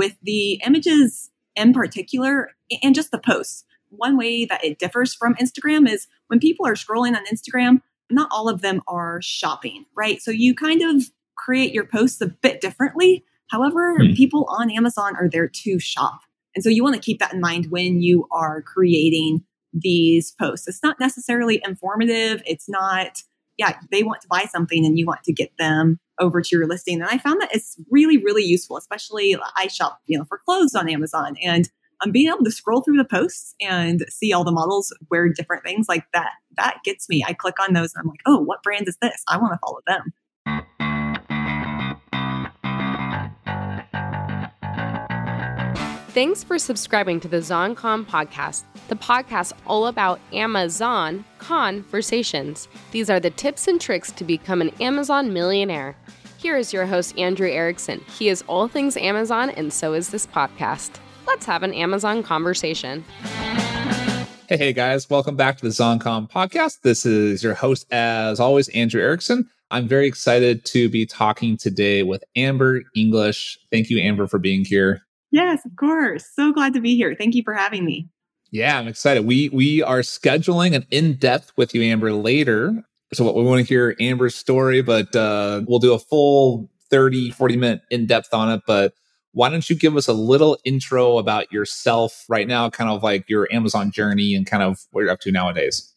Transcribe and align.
with 0.00 0.16
the 0.22 0.54
images 0.66 1.30
in 1.54 1.74
particular 1.74 2.52
and 2.82 2.94
just 2.94 3.10
the 3.10 3.18
posts. 3.18 3.66
One 3.90 4.16
way 4.16 4.46
that 4.46 4.64
it 4.64 4.78
differs 4.78 5.12
from 5.12 5.34
Instagram 5.34 5.86
is 5.86 6.06
when 6.28 6.38
people 6.38 6.66
are 6.66 6.72
scrolling 6.72 7.14
on 7.14 7.26
Instagram, 7.26 7.82
not 8.10 8.30
all 8.32 8.48
of 8.48 8.62
them 8.62 8.80
are 8.88 9.20
shopping, 9.20 9.84
right? 9.94 10.22
So 10.22 10.30
you 10.30 10.54
kind 10.54 10.80
of 10.80 11.10
create 11.36 11.74
your 11.74 11.84
posts 11.84 12.22
a 12.22 12.28
bit 12.28 12.62
differently. 12.62 13.26
However, 13.50 13.96
hmm. 13.98 14.14
people 14.14 14.46
on 14.48 14.70
Amazon 14.70 15.16
are 15.16 15.28
there 15.28 15.48
to 15.48 15.78
shop. 15.78 16.20
And 16.54 16.64
so 16.64 16.70
you 16.70 16.82
want 16.82 16.94
to 16.94 17.02
keep 17.02 17.18
that 17.18 17.34
in 17.34 17.40
mind 17.40 17.66
when 17.70 18.00
you 18.00 18.26
are 18.32 18.62
creating 18.62 19.44
these 19.74 20.30
posts. 20.30 20.66
It's 20.66 20.82
not 20.82 20.98
necessarily 20.98 21.60
informative. 21.62 22.42
It's 22.46 22.70
not, 22.70 23.22
yeah, 23.56 23.78
they 23.90 24.02
want 24.02 24.22
to 24.22 24.28
buy 24.28 24.44
something 24.50 24.84
and 24.84 24.98
you 24.98 25.06
want 25.06 25.22
to 25.24 25.32
get 25.32 25.50
them 25.58 25.98
over 26.18 26.40
to 26.40 26.56
your 26.56 26.66
listing. 26.66 27.00
And 27.00 27.10
I 27.10 27.18
found 27.18 27.40
that 27.40 27.54
it's 27.54 27.76
really, 27.90 28.18
really 28.18 28.44
useful, 28.44 28.76
especially 28.76 29.36
I 29.56 29.66
shop, 29.68 30.00
you 30.06 30.18
know, 30.18 30.24
for 30.24 30.40
clothes 30.44 30.74
on 30.74 30.88
Amazon 30.88 31.36
and 31.42 31.68
um, 32.04 32.12
being 32.12 32.28
able 32.28 32.44
to 32.44 32.50
scroll 32.50 32.82
through 32.82 32.96
the 32.96 33.04
posts 33.04 33.54
and 33.60 34.04
see 34.08 34.32
all 34.32 34.44
the 34.44 34.52
models 34.52 34.94
wear 35.10 35.28
different 35.28 35.64
things 35.64 35.86
like 35.88 36.04
that. 36.12 36.32
That 36.56 36.78
gets 36.84 37.08
me. 37.08 37.24
I 37.26 37.32
click 37.32 37.60
on 37.60 37.74
those 37.74 37.92
and 37.94 38.02
I'm 38.02 38.08
like, 38.08 38.20
oh, 38.26 38.40
what 38.40 38.62
brand 38.62 38.88
is 38.88 38.96
this? 39.02 39.22
I 39.28 39.36
want 39.38 39.52
to 39.52 39.58
follow 39.58 39.80
them. 39.86 40.12
Thanks 46.12 46.42
for 46.42 46.58
subscribing 46.58 47.20
to 47.20 47.28
the 47.28 47.36
ZonCon 47.36 48.04
podcast, 48.04 48.64
the 48.88 48.96
podcast 48.96 49.52
all 49.64 49.86
about 49.86 50.18
Amazon 50.32 51.24
conversations. 51.38 52.66
These 52.90 53.08
are 53.08 53.20
the 53.20 53.30
tips 53.30 53.68
and 53.68 53.80
tricks 53.80 54.10
to 54.12 54.24
become 54.24 54.60
an 54.60 54.70
Amazon 54.80 55.32
millionaire. 55.32 55.94
Here 56.36 56.56
is 56.56 56.72
your 56.72 56.84
host, 56.84 57.16
Andrew 57.16 57.48
Erickson. 57.48 58.00
He 58.18 58.28
is 58.28 58.42
all 58.48 58.66
things 58.66 58.96
Amazon, 58.96 59.50
and 59.50 59.72
so 59.72 59.92
is 59.92 60.10
this 60.10 60.26
podcast. 60.26 60.98
Let's 61.28 61.46
have 61.46 61.62
an 61.62 61.72
Amazon 61.72 62.24
conversation. 62.24 63.04
Hey, 64.48 64.56
hey, 64.56 64.72
guys. 64.72 65.08
Welcome 65.08 65.36
back 65.36 65.58
to 65.58 65.62
the 65.62 65.68
ZonCon 65.68 66.28
podcast. 66.28 66.80
This 66.82 67.06
is 67.06 67.44
your 67.44 67.54
host, 67.54 67.86
as 67.92 68.40
always, 68.40 68.68
Andrew 68.70 69.00
Erickson. 69.00 69.48
I'm 69.70 69.86
very 69.86 70.08
excited 70.08 70.64
to 70.64 70.88
be 70.88 71.06
talking 71.06 71.56
today 71.56 72.02
with 72.02 72.24
Amber 72.34 72.82
English. 72.96 73.60
Thank 73.70 73.90
you, 73.90 74.00
Amber, 74.00 74.26
for 74.26 74.40
being 74.40 74.64
here. 74.64 75.02
Yes, 75.30 75.64
of 75.64 75.76
course. 75.76 76.24
So 76.34 76.52
glad 76.52 76.74
to 76.74 76.80
be 76.80 76.96
here. 76.96 77.14
Thank 77.16 77.34
you 77.34 77.42
for 77.42 77.54
having 77.54 77.84
me. 77.84 78.08
Yeah, 78.50 78.78
I'm 78.78 78.88
excited. 78.88 79.24
We 79.24 79.48
we 79.50 79.82
are 79.82 80.00
scheduling 80.00 80.74
an 80.74 80.86
in-depth 80.90 81.52
with 81.56 81.74
you, 81.74 81.82
Amber, 81.82 82.12
later. 82.12 82.84
So 83.12 83.24
what 83.24 83.36
we 83.36 83.44
want 83.44 83.60
to 83.60 83.66
hear 83.66 83.96
Amber's 84.00 84.34
story, 84.34 84.82
but 84.82 85.14
uh, 85.14 85.62
we'll 85.66 85.78
do 85.78 85.94
a 85.94 85.98
full 85.98 86.68
30, 86.90 87.30
40 87.30 87.56
minute 87.56 87.82
in-depth 87.90 88.32
on 88.34 88.50
it. 88.50 88.62
But 88.66 88.94
why 89.32 89.48
don't 89.48 89.68
you 89.70 89.76
give 89.76 89.96
us 89.96 90.08
a 90.08 90.12
little 90.12 90.58
intro 90.64 91.18
about 91.18 91.52
yourself 91.52 92.24
right 92.28 92.48
now, 92.48 92.68
kind 92.70 92.90
of 92.90 93.02
like 93.02 93.28
your 93.28 93.48
Amazon 93.52 93.92
journey 93.92 94.34
and 94.34 94.46
kind 94.46 94.62
of 94.62 94.84
what 94.90 95.02
you're 95.02 95.10
up 95.10 95.20
to 95.20 95.32
nowadays? 95.32 95.89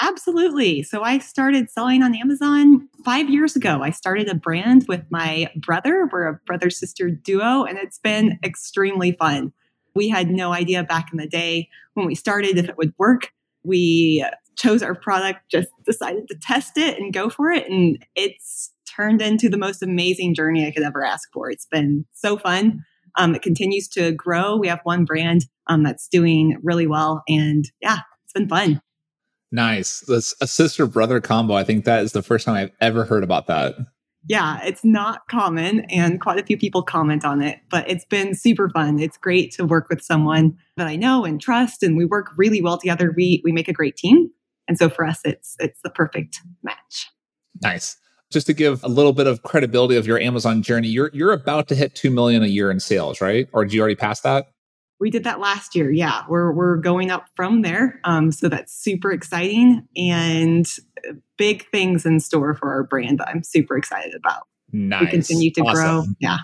Absolutely. 0.00 0.82
So 0.82 1.02
I 1.02 1.18
started 1.18 1.70
selling 1.70 2.02
on 2.02 2.14
Amazon 2.14 2.88
five 3.04 3.30
years 3.30 3.54
ago. 3.54 3.82
I 3.82 3.90
started 3.90 4.28
a 4.28 4.34
brand 4.34 4.86
with 4.88 5.04
my 5.10 5.48
brother. 5.56 6.08
We're 6.10 6.26
a 6.26 6.40
brother 6.44 6.70
sister 6.70 7.08
duo, 7.08 7.64
and 7.64 7.78
it's 7.78 7.98
been 7.98 8.38
extremely 8.42 9.12
fun. 9.12 9.52
We 9.94 10.08
had 10.08 10.30
no 10.30 10.52
idea 10.52 10.82
back 10.82 11.10
in 11.12 11.18
the 11.18 11.28
day 11.28 11.68
when 11.94 12.06
we 12.06 12.14
started 12.14 12.58
if 12.58 12.68
it 12.68 12.78
would 12.78 12.94
work. 12.98 13.30
We 13.62 14.26
chose 14.56 14.82
our 14.82 14.94
product, 14.94 15.50
just 15.50 15.68
decided 15.84 16.28
to 16.28 16.36
test 16.40 16.76
it 16.76 16.98
and 16.98 17.12
go 17.12 17.28
for 17.30 17.50
it. 17.50 17.68
And 17.68 18.04
it's 18.14 18.72
turned 18.86 19.22
into 19.22 19.48
the 19.48 19.58
most 19.58 19.82
amazing 19.82 20.34
journey 20.34 20.66
I 20.66 20.70
could 20.70 20.82
ever 20.82 21.04
ask 21.04 21.28
for. 21.32 21.50
It's 21.50 21.66
been 21.66 22.04
so 22.12 22.36
fun. 22.36 22.84
Um, 23.16 23.34
it 23.34 23.42
continues 23.42 23.88
to 23.88 24.12
grow. 24.12 24.56
We 24.56 24.68
have 24.68 24.80
one 24.84 25.04
brand 25.04 25.46
um, 25.66 25.82
that's 25.82 26.08
doing 26.08 26.58
really 26.62 26.86
well. 26.86 27.22
And 27.28 27.64
yeah, 27.80 27.98
it's 28.24 28.32
been 28.32 28.48
fun. 28.48 28.80
Nice. 29.52 30.00
That's 30.00 30.34
a 30.40 30.46
sister 30.46 30.86
brother 30.86 31.20
combo. 31.20 31.54
I 31.54 31.62
think 31.62 31.84
that 31.84 32.02
is 32.02 32.12
the 32.12 32.22
first 32.22 32.46
time 32.46 32.56
I've 32.56 32.72
ever 32.80 33.04
heard 33.04 33.22
about 33.22 33.46
that. 33.48 33.76
Yeah, 34.26 34.60
it's 34.64 34.84
not 34.84 35.28
common 35.28 35.80
and 35.90 36.20
quite 36.20 36.38
a 36.38 36.44
few 36.44 36.56
people 36.56 36.82
comment 36.82 37.24
on 37.24 37.42
it, 37.42 37.58
but 37.70 37.88
it's 37.90 38.04
been 38.06 38.34
super 38.34 38.70
fun. 38.70 38.98
It's 38.98 39.18
great 39.18 39.52
to 39.54 39.64
work 39.64 39.88
with 39.90 40.00
someone 40.00 40.56
that 40.76 40.86
I 40.86 40.96
know 40.96 41.24
and 41.24 41.40
trust 41.40 41.82
and 41.82 41.96
we 41.96 42.04
work 42.04 42.30
really 42.36 42.62
well 42.62 42.78
together. 42.78 43.12
We 43.14 43.42
we 43.44 43.52
make 43.52 43.68
a 43.68 43.72
great 43.72 43.96
team. 43.96 44.30
And 44.68 44.78
so 44.78 44.88
for 44.88 45.04
us 45.04 45.20
it's 45.24 45.56
it's 45.58 45.80
the 45.82 45.90
perfect 45.90 46.40
match. 46.62 47.10
Nice. 47.62 47.96
Just 48.30 48.46
to 48.46 48.54
give 48.54 48.82
a 48.82 48.88
little 48.88 49.12
bit 49.12 49.26
of 49.26 49.42
credibility 49.42 49.96
of 49.96 50.06
your 50.06 50.18
Amazon 50.18 50.62
journey, 50.62 50.88
you're 50.88 51.10
you're 51.12 51.32
about 51.32 51.68
to 51.68 51.74
hit 51.74 51.94
2 51.94 52.10
million 52.10 52.42
a 52.42 52.46
year 52.46 52.70
in 52.70 52.80
sales, 52.80 53.20
right? 53.20 53.48
Or 53.52 53.64
did 53.64 53.74
you 53.74 53.80
already 53.80 53.96
pass 53.96 54.20
that? 54.20 54.46
We 55.02 55.10
did 55.10 55.24
that 55.24 55.40
last 55.40 55.74
year. 55.74 55.90
Yeah, 55.90 56.22
we're 56.28 56.52
we're 56.52 56.76
going 56.76 57.10
up 57.10 57.26
from 57.34 57.62
there. 57.62 58.00
Um, 58.04 58.30
so 58.30 58.48
that's 58.48 58.72
super 58.72 59.10
exciting 59.10 59.86
and 59.96 60.64
big 61.36 61.68
things 61.70 62.06
in 62.06 62.20
store 62.20 62.54
for 62.54 62.70
our 62.70 62.84
brand. 62.84 63.18
That 63.18 63.28
I'm 63.28 63.42
super 63.42 63.76
excited 63.76 64.14
about. 64.14 64.46
Nice. 64.72 65.00
We 65.00 65.06
continue 65.08 65.50
to 65.50 65.60
awesome. 65.62 65.74
grow. 65.74 66.04
Yeah. 66.20 66.38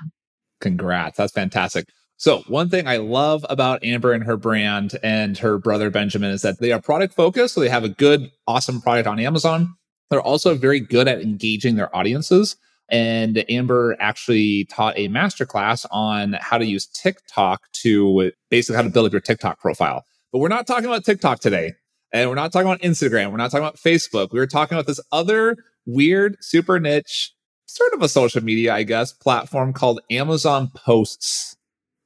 Congrats. 0.60 1.16
That's 1.16 1.32
fantastic. 1.32 1.86
So, 2.16 2.40
one 2.48 2.68
thing 2.68 2.88
I 2.88 2.96
love 2.96 3.46
about 3.48 3.84
Amber 3.84 4.12
and 4.12 4.24
her 4.24 4.36
brand 4.36 4.98
and 5.04 5.38
her 5.38 5.56
brother 5.56 5.88
Benjamin 5.88 6.32
is 6.32 6.42
that 6.42 6.58
they 6.58 6.72
are 6.72 6.80
product 6.80 7.14
focused. 7.14 7.54
So, 7.54 7.60
they 7.60 7.68
have 7.68 7.84
a 7.84 7.88
good, 7.88 8.32
awesome 8.48 8.80
product 8.80 9.06
on 9.06 9.20
Amazon. 9.20 9.76
They're 10.10 10.20
also 10.20 10.56
very 10.56 10.80
good 10.80 11.06
at 11.06 11.22
engaging 11.22 11.76
their 11.76 11.94
audiences. 11.94 12.56
And 12.90 13.44
Amber 13.50 13.96
actually 14.00 14.64
taught 14.66 14.94
a 14.96 15.08
masterclass 15.08 15.86
on 15.90 16.36
how 16.40 16.58
to 16.58 16.64
use 16.64 16.86
TikTok 16.86 17.70
to 17.82 18.32
basically 18.50 18.76
how 18.76 18.82
to 18.82 18.90
build 18.90 19.06
up 19.06 19.12
your 19.12 19.20
TikTok 19.20 19.60
profile. 19.60 20.04
But 20.32 20.38
we're 20.38 20.48
not 20.48 20.66
talking 20.66 20.86
about 20.86 21.04
TikTok 21.04 21.40
today. 21.40 21.72
And 22.12 22.28
we're 22.28 22.36
not 22.36 22.52
talking 22.52 22.68
about 22.68 22.80
Instagram. 22.80 23.30
We're 23.30 23.36
not 23.36 23.50
talking 23.50 23.64
about 23.64 23.76
Facebook. 23.76 24.32
We 24.32 24.38
were 24.38 24.46
talking 24.46 24.76
about 24.76 24.86
this 24.86 25.00
other 25.12 25.56
weird, 25.84 26.36
super 26.40 26.80
niche, 26.80 27.32
sort 27.66 27.92
of 27.92 28.02
a 28.02 28.08
social 28.08 28.42
media, 28.42 28.74
I 28.74 28.82
guess, 28.82 29.12
platform 29.12 29.72
called 29.72 30.00
Amazon 30.10 30.70
Posts. 30.74 31.56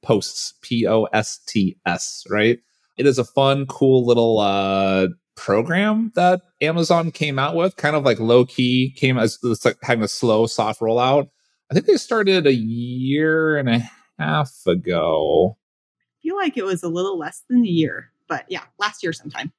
Posts, 0.03 0.55
P 0.61 0.85
O 0.85 1.05
S 1.13 1.39
T 1.47 1.77
S, 1.85 2.25
right? 2.29 2.59
It 2.97 3.05
is 3.05 3.17
a 3.17 3.23
fun, 3.23 3.65
cool 3.67 4.05
little 4.05 4.37
uh, 4.37 5.07
program 5.35 6.11
that 6.15 6.41
Amazon 6.61 7.11
came 7.11 7.39
out 7.39 7.55
with, 7.55 7.75
kind 7.75 7.95
of 7.95 8.03
like 8.03 8.19
low 8.19 8.45
key, 8.45 8.93
came 8.95 9.17
as 9.17 9.39
it's 9.43 9.65
like 9.65 9.77
having 9.81 10.03
a 10.03 10.07
slow, 10.07 10.45
soft 10.47 10.79
rollout. 10.79 11.29
I 11.71 11.73
think 11.73 11.85
they 11.85 11.97
started 11.97 12.45
a 12.45 12.53
year 12.53 13.57
and 13.57 13.69
a 13.69 13.89
half 14.19 14.51
ago. 14.67 15.57
I 15.57 16.21
feel 16.21 16.35
like 16.35 16.57
it 16.57 16.65
was 16.65 16.83
a 16.83 16.89
little 16.89 17.17
less 17.17 17.43
than 17.49 17.63
a 17.63 17.69
year, 17.69 18.11
but 18.27 18.45
yeah, 18.47 18.63
last 18.79 19.03
year 19.03 19.13
sometime. 19.13 19.51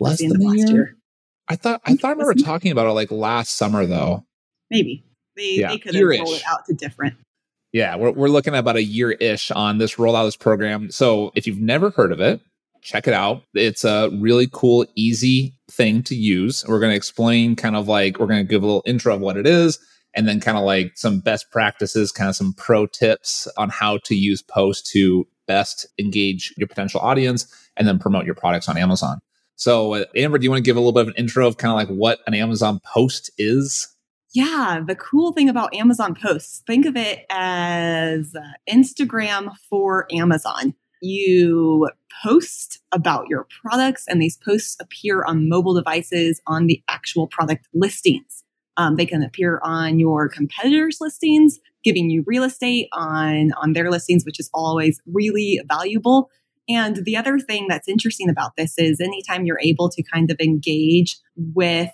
Less 0.00 0.20
than 0.20 0.40
a 0.40 0.54
year? 0.54 0.66
year? 0.66 0.96
I 1.48 1.56
thought 1.56 1.80
I, 1.84 1.92
I 1.92 1.96
thought 1.96 2.08
I 2.08 2.12
remember 2.12 2.34
talking 2.34 2.72
about 2.72 2.86
it 2.86 2.92
like 2.92 3.10
last 3.10 3.56
summer 3.56 3.86
though. 3.86 4.24
Maybe 4.70 5.04
they 5.36 5.56
yeah, 5.56 5.68
they 5.68 5.78
could 5.78 5.94
have 5.94 6.04
rolled 6.04 6.36
it 6.36 6.42
out 6.48 6.64
to 6.66 6.74
different. 6.74 7.14
Yeah, 7.72 7.96
we're 7.96 8.12
we're 8.12 8.28
looking 8.28 8.54
at 8.54 8.60
about 8.60 8.76
a 8.76 8.82
year 8.82 9.12
ish 9.12 9.50
on 9.50 9.78
this 9.78 9.96
rollout 9.96 10.26
this 10.26 10.36
program. 10.36 10.90
So 10.90 11.32
if 11.34 11.46
you've 11.46 11.60
never 11.60 11.90
heard 11.90 12.12
of 12.12 12.20
it, 12.20 12.40
check 12.84 13.08
it 13.08 13.14
out. 13.14 13.42
It's 13.54 13.84
a 13.84 14.10
really 14.20 14.46
cool, 14.52 14.86
easy 14.94 15.54
thing 15.70 16.02
to 16.04 16.14
use. 16.14 16.64
We're 16.68 16.78
going 16.78 16.92
to 16.92 16.96
explain 16.96 17.56
kind 17.56 17.74
of 17.74 17.88
like, 17.88 18.18
we're 18.18 18.26
going 18.26 18.44
to 18.44 18.48
give 18.48 18.62
a 18.62 18.66
little 18.66 18.84
intro 18.86 19.14
of 19.14 19.20
what 19.20 19.36
it 19.36 19.46
is 19.46 19.78
and 20.14 20.28
then 20.28 20.38
kind 20.38 20.56
of 20.56 20.64
like 20.64 20.92
some 20.94 21.18
best 21.18 21.50
practices, 21.50 22.12
kind 22.12 22.28
of 22.28 22.36
some 22.36 22.52
pro 22.52 22.86
tips 22.86 23.48
on 23.56 23.70
how 23.70 23.98
to 24.04 24.14
use 24.14 24.42
post 24.42 24.86
to 24.92 25.26
best 25.48 25.86
engage 25.98 26.54
your 26.56 26.68
potential 26.68 27.00
audience 27.00 27.46
and 27.76 27.88
then 27.88 27.98
promote 27.98 28.26
your 28.26 28.34
products 28.34 28.68
on 28.68 28.76
Amazon. 28.76 29.18
So, 29.56 29.94
uh, 29.94 30.04
Amber, 30.14 30.38
do 30.38 30.44
you 30.44 30.50
want 30.50 30.64
to 30.64 30.68
give 30.68 30.76
a 30.76 30.80
little 30.80 30.92
bit 30.92 31.02
of 31.02 31.08
an 31.08 31.14
intro 31.16 31.46
of 31.46 31.56
kind 31.56 31.72
of 31.72 31.76
like 31.76 31.96
what 31.96 32.20
an 32.26 32.34
Amazon 32.34 32.80
post 32.84 33.30
is? 33.38 33.88
Yeah, 34.34 34.80
the 34.86 34.96
cool 34.96 35.32
thing 35.32 35.48
about 35.48 35.74
Amazon 35.74 36.14
posts, 36.14 36.62
think 36.66 36.86
of 36.86 36.96
it 36.96 37.24
as 37.30 38.34
uh, 38.34 38.42
Instagram 38.68 39.54
for 39.70 40.06
Amazon 40.12 40.74
you 41.04 41.88
post 42.22 42.80
about 42.92 43.28
your 43.28 43.46
products, 43.62 44.04
and 44.08 44.20
these 44.20 44.36
posts 44.36 44.76
appear 44.80 45.24
on 45.24 45.48
mobile 45.48 45.74
devices 45.74 46.40
on 46.46 46.66
the 46.66 46.82
actual 46.88 47.26
product 47.26 47.68
listings. 47.74 48.44
Um, 48.76 48.96
they 48.96 49.06
can 49.06 49.22
appear 49.22 49.60
on 49.62 49.98
your 49.98 50.28
competitors' 50.28 50.98
listings, 51.00 51.60
giving 51.84 52.10
you 52.10 52.24
real 52.26 52.42
estate 52.42 52.88
on, 52.92 53.52
on 53.60 53.72
their 53.72 53.90
listings, 53.90 54.24
which 54.24 54.40
is 54.40 54.50
always 54.52 55.00
really 55.06 55.60
valuable. 55.68 56.30
And 56.68 57.04
the 57.04 57.16
other 57.16 57.38
thing 57.38 57.66
that's 57.68 57.88
interesting 57.88 58.28
about 58.30 58.56
this 58.56 58.78
is 58.78 59.00
anytime 59.00 59.44
you're 59.44 59.60
able 59.62 59.90
to 59.90 60.02
kind 60.02 60.30
of 60.30 60.40
engage 60.40 61.18
with 61.36 61.90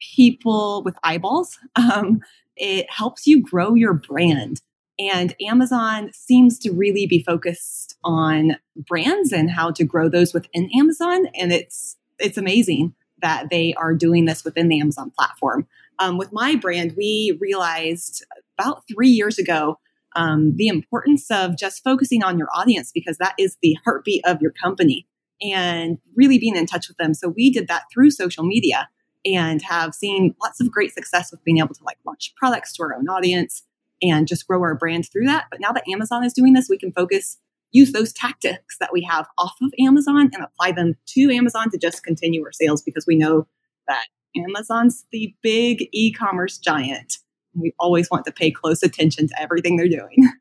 people 0.00 0.82
with 0.84 0.96
eyeballs, 1.04 1.58
um, 1.76 2.20
it 2.56 2.90
helps 2.90 3.26
you 3.26 3.42
grow 3.42 3.74
your 3.74 3.92
brand. 3.92 4.62
And 4.98 5.34
Amazon 5.40 6.10
seems 6.12 6.58
to 6.60 6.72
really 6.72 7.06
be 7.06 7.22
focused 7.22 7.96
on 8.02 8.56
brands 8.76 9.32
and 9.32 9.50
how 9.50 9.70
to 9.72 9.84
grow 9.84 10.08
those 10.08 10.32
within 10.32 10.70
Amazon. 10.74 11.26
And 11.34 11.52
it's 11.52 11.96
it's 12.18 12.38
amazing 12.38 12.94
that 13.20 13.50
they 13.50 13.74
are 13.74 13.94
doing 13.94 14.24
this 14.24 14.44
within 14.44 14.68
the 14.68 14.80
Amazon 14.80 15.10
platform. 15.10 15.66
Um, 15.98 16.18
with 16.18 16.32
my 16.32 16.56
brand, 16.56 16.94
we 16.96 17.36
realized 17.40 18.24
about 18.58 18.82
three 18.90 19.08
years 19.08 19.38
ago 19.38 19.78
um, 20.14 20.54
the 20.56 20.68
importance 20.68 21.30
of 21.30 21.58
just 21.58 21.84
focusing 21.84 22.22
on 22.22 22.38
your 22.38 22.48
audience 22.54 22.90
because 22.92 23.18
that 23.18 23.34
is 23.38 23.58
the 23.62 23.76
heartbeat 23.84 24.24
of 24.26 24.40
your 24.40 24.52
company 24.52 25.06
and 25.42 25.98
really 26.14 26.38
being 26.38 26.56
in 26.56 26.66
touch 26.66 26.88
with 26.88 26.96
them. 26.96 27.12
So 27.12 27.28
we 27.28 27.50
did 27.50 27.68
that 27.68 27.84
through 27.92 28.10
social 28.10 28.44
media 28.44 28.88
and 29.26 29.60
have 29.62 29.94
seen 29.94 30.34
lots 30.42 30.60
of 30.60 30.70
great 30.70 30.94
success 30.94 31.30
with 31.30 31.44
being 31.44 31.58
able 31.58 31.74
to 31.74 31.84
like 31.84 31.98
launch 32.06 32.32
products 32.36 32.72
to 32.74 32.82
our 32.84 32.94
own 32.94 33.08
audience 33.08 33.62
and 34.02 34.28
just 34.28 34.46
grow 34.46 34.62
our 34.62 34.74
brand 34.74 35.08
through 35.10 35.26
that. 35.26 35.46
But 35.50 35.60
now 35.60 35.72
that 35.72 35.88
Amazon 35.88 36.24
is 36.24 36.32
doing 36.32 36.52
this, 36.52 36.68
we 36.68 36.78
can 36.78 36.92
focus, 36.92 37.38
use 37.72 37.92
those 37.92 38.12
tactics 38.12 38.76
that 38.78 38.92
we 38.92 39.02
have 39.02 39.26
off 39.38 39.54
of 39.62 39.72
Amazon 39.80 40.30
and 40.32 40.42
apply 40.42 40.72
them 40.72 40.94
to 41.14 41.30
Amazon 41.30 41.70
to 41.70 41.78
just 41.78 42.04
continue 42.04 42.44
our 42.44 42.52
sales 42.52 42.82
because 42.82 43.06
we 43.06 43.16
know 43.16 43.46
that 43.88 44.06
Amazon's 44.36 45.04
the 45.12 45.34
big 45.42 45.88
e 45.92 46.12
commerce 46.12 46.58
giant. 46.58 47.18
We 47.54 47.72
always 47.78 48.10
want 48.10 48.26
to 48.26 48.32
pay 48.32 48.50
close 48.50 48.82
attention 48.82 49.28
to 49.28 49.40
everything 49.40 49.76
they're 49.76 49.88
doing. 49.88 50.28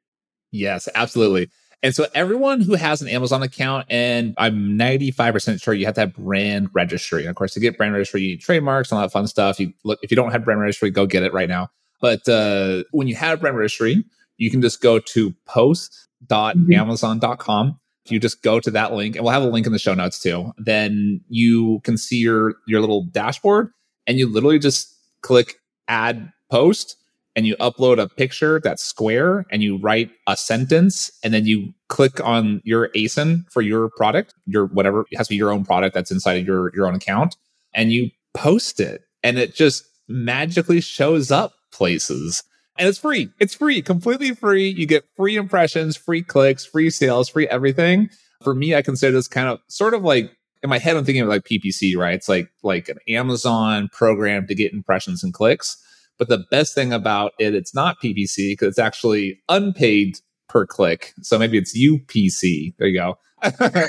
Yes, 0.52 0.88
absolutely. 0.96 1.50
And 1.84 1.94
so 1.94 2.08
everyone 2.16 2.62
who 2.62 2.76
has 2.76 3.02
an 3.02 3.08
Amazon 3.10 3.44
account, 3.44 3.86
and 3.90 4.34
I'm 4.38 4.78
95% 4.78 5.62
sure 5.62 5.74
you 5.74 5.86
have 5.86 5.96
to 5.96 6.02
have 6.02 6.14
brand 6.14 6.70
registry. 6.74 7.22
And 7.22 7.30
of 7.30 7.36
course, 7.36 7.54
to 7.54 7.60
get 7.60 7.78
brand 7.78 7.94
registry, 7.94 8.22
you 8.22 8.30
need 8.30 8.42
trademarks 8.42 8.92
and 8.92 8.98
all 8.98 9.06
that 9.06 9.12
fun 9.12 9.28
stuff. 9.28 9.60
You 9.60 9.74
look 9.84 10.00
if 10.02 10.12
you 10.12 10.16
don't 10.16 10.32
have 10.32 10.46
brand 10.46 10.62
registry, 10.62 10.90
go 10.90 11.06
get 11.06 11.24
it 11.24 11.34
right 11.34 11.50
now. 11.50 11.70
But 12.02 12.28
uh, 12.28 12.84
when 12.92 13.08
you 13.08 13.16
have 13.16 13.40
brand 13.42 13.58
registry, 13.58 14.04
you 14.38 14.52
can 14.52 14.62
just 14.62 14.82
go 14.82 15.00
to 15.00 15.34
post.amazon.com. 15.46 17.80
You 18.08 18.20
just 18.20 18.44
go 18.44 18.60
to 18.60 18.70
that 18.72 18.94
link, 18.94 19.16
and 19.16 19.24
we'll 19.24 19.34
have 19.34 19.44
a 19.44 19.48
link 19.48 19.66
in 19.66 19.72
the 19.72 19.80
show 19.80 19.96
notes 19.96 20.20
too, 20.20 20.52
then 20.58 21.22
you 21.28 21.80
can 21.84 21.98
see 21.98 22.18
your 22.18 22.54
your 22.68 22.80
little 22.80 23.06
dashboard, 23.06 23.72
and 24.06 24.20
you 24.20 24.32
literally 24.32 24.60
just 24.60 24.96
click 25.22 25.56
add 25.88 26.32
post 26.52 26.98
and 27.36 27.46
you 27.46 27.56
upload 27.58 28.02
a 28.02 28.08
picture 28.08 28.62
that's 28.64 28.84
square 28.84 29.46
and 29.52 29.62
you 29.62 29.78
write 29.78 30.10
a 30.28 30.38
sentence 30.38 31.12
and 31.24 31.34
then 31.34 31.46
you 31.46 31.74
click 31.90 32.24
on 32.24 32.62
your 32.64 32.90
ASIN 32.90 33.50
for 33.52 33.62
your 33.62 33.90
product, 33.90 34.34
your 34.46 34.68
whatever 34.68 35.06
it 35.12 35.18
has 35.18 35.28
to 35.28 35.32
be 35.32 35.36
your 35.36 35.52
own 35.52 35.66
product 35.66 35.94
that's 35.94 36.12
inside 36.12 36.36
of 36.36 36.48
your, 36.48 36.72
your 36.74 36.88
own 36.88 36.96
account, 36.96 37.36
and 37.74 37.92
you 37.92 38.10
post 38.34 38.80
it. 38.80 39.02
And 39.24 39.38
it 39.38 39.54
just 39.54 39.86
magically 40.08 40.80
shows 40.80 41.32
up 41.32 41.54
places. 41.76 42.44
And 42.78 42.88
it's 42.88 42.98
free. 42.98 43.30
It's 43.40 43.56
free, 43.56 43.82
completely 43.82 44.34
free. 44.34 44.70
You 44.70 44.86
get 44.86 45.06
free 45.16 45.38
impressions, 45.38 45.96
free 45.96 46.22
clicks, 46.22 46.66
free 46.66 46.90
sales, 46.90 47.30
free 47.30 47.48
everything. 47.48 48.10
For 48.44 48.54
me, 48.54 48.76
I 48.76 48.82
consider 48.82 49.14
this 49.14 49.28
kind 49.28 49.48
of 49.48 49.60
sort 49.68 49.94
of 49.94 50.04
like 50.04 50.32
in 50.62 50.70
my 50.70 50.78
head, 50.80 50.98
I'm 50.98 51.06
thinking 51.06 51.22
of 51.22 51.30
like 51.30 51.44
PPC, 51.44 51.96
right? 51.96 52.16
It's 52.16 52.28
like 52.28 52.50
like 52.64 52.90
an 52.90 52.98
Amazon 53.08 53.90
program 53.92 54.48
to 54.48 54.56
get 54.56 54.74
impressions 54.74 55.24
and 55.24 55.34
clicks 55.34 55.78
but 56.18 56.30
the 56.30 56.46
best 56.50 56.74
thing 56.74 56.94
about 56.94 57.34
it, 57.40 57.56
it's 57.56 57.74
not 57.74 58.00
PPC 58.02 58.52
because 58.52 58.70
it's 58.70 58.80
actually 58.80 59.42
unpaid 59.50 60.20
per 60.48 60.66
click. 60.66 61.14
So 61.22 61.38
maybe 61.38 61.58
it's 61.58 61.78
UPC. 61.78 62.76
There 62.78 62.88
you 62.88 62.98
go. 62.98 63.18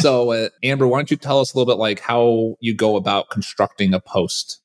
so, 0.00 0.32
uh, 0.32 0.48
Amber, 0.62 0.86
why 0.86 0.98
don't 0.98 1.10
you 1.10 1.16
tell 1.16 1.40
us 1.40 1.52
a 1.52 1.58
little 1.58 1.72
bit 1.72 1.80
like 1.80 2.00
how 2.00 2.56
you 2.60 2.74
go 2.74 2.96
about 2.96 3.30
constructing 3.30 3.94
a 3.94 4.00
post? 4.00 4.60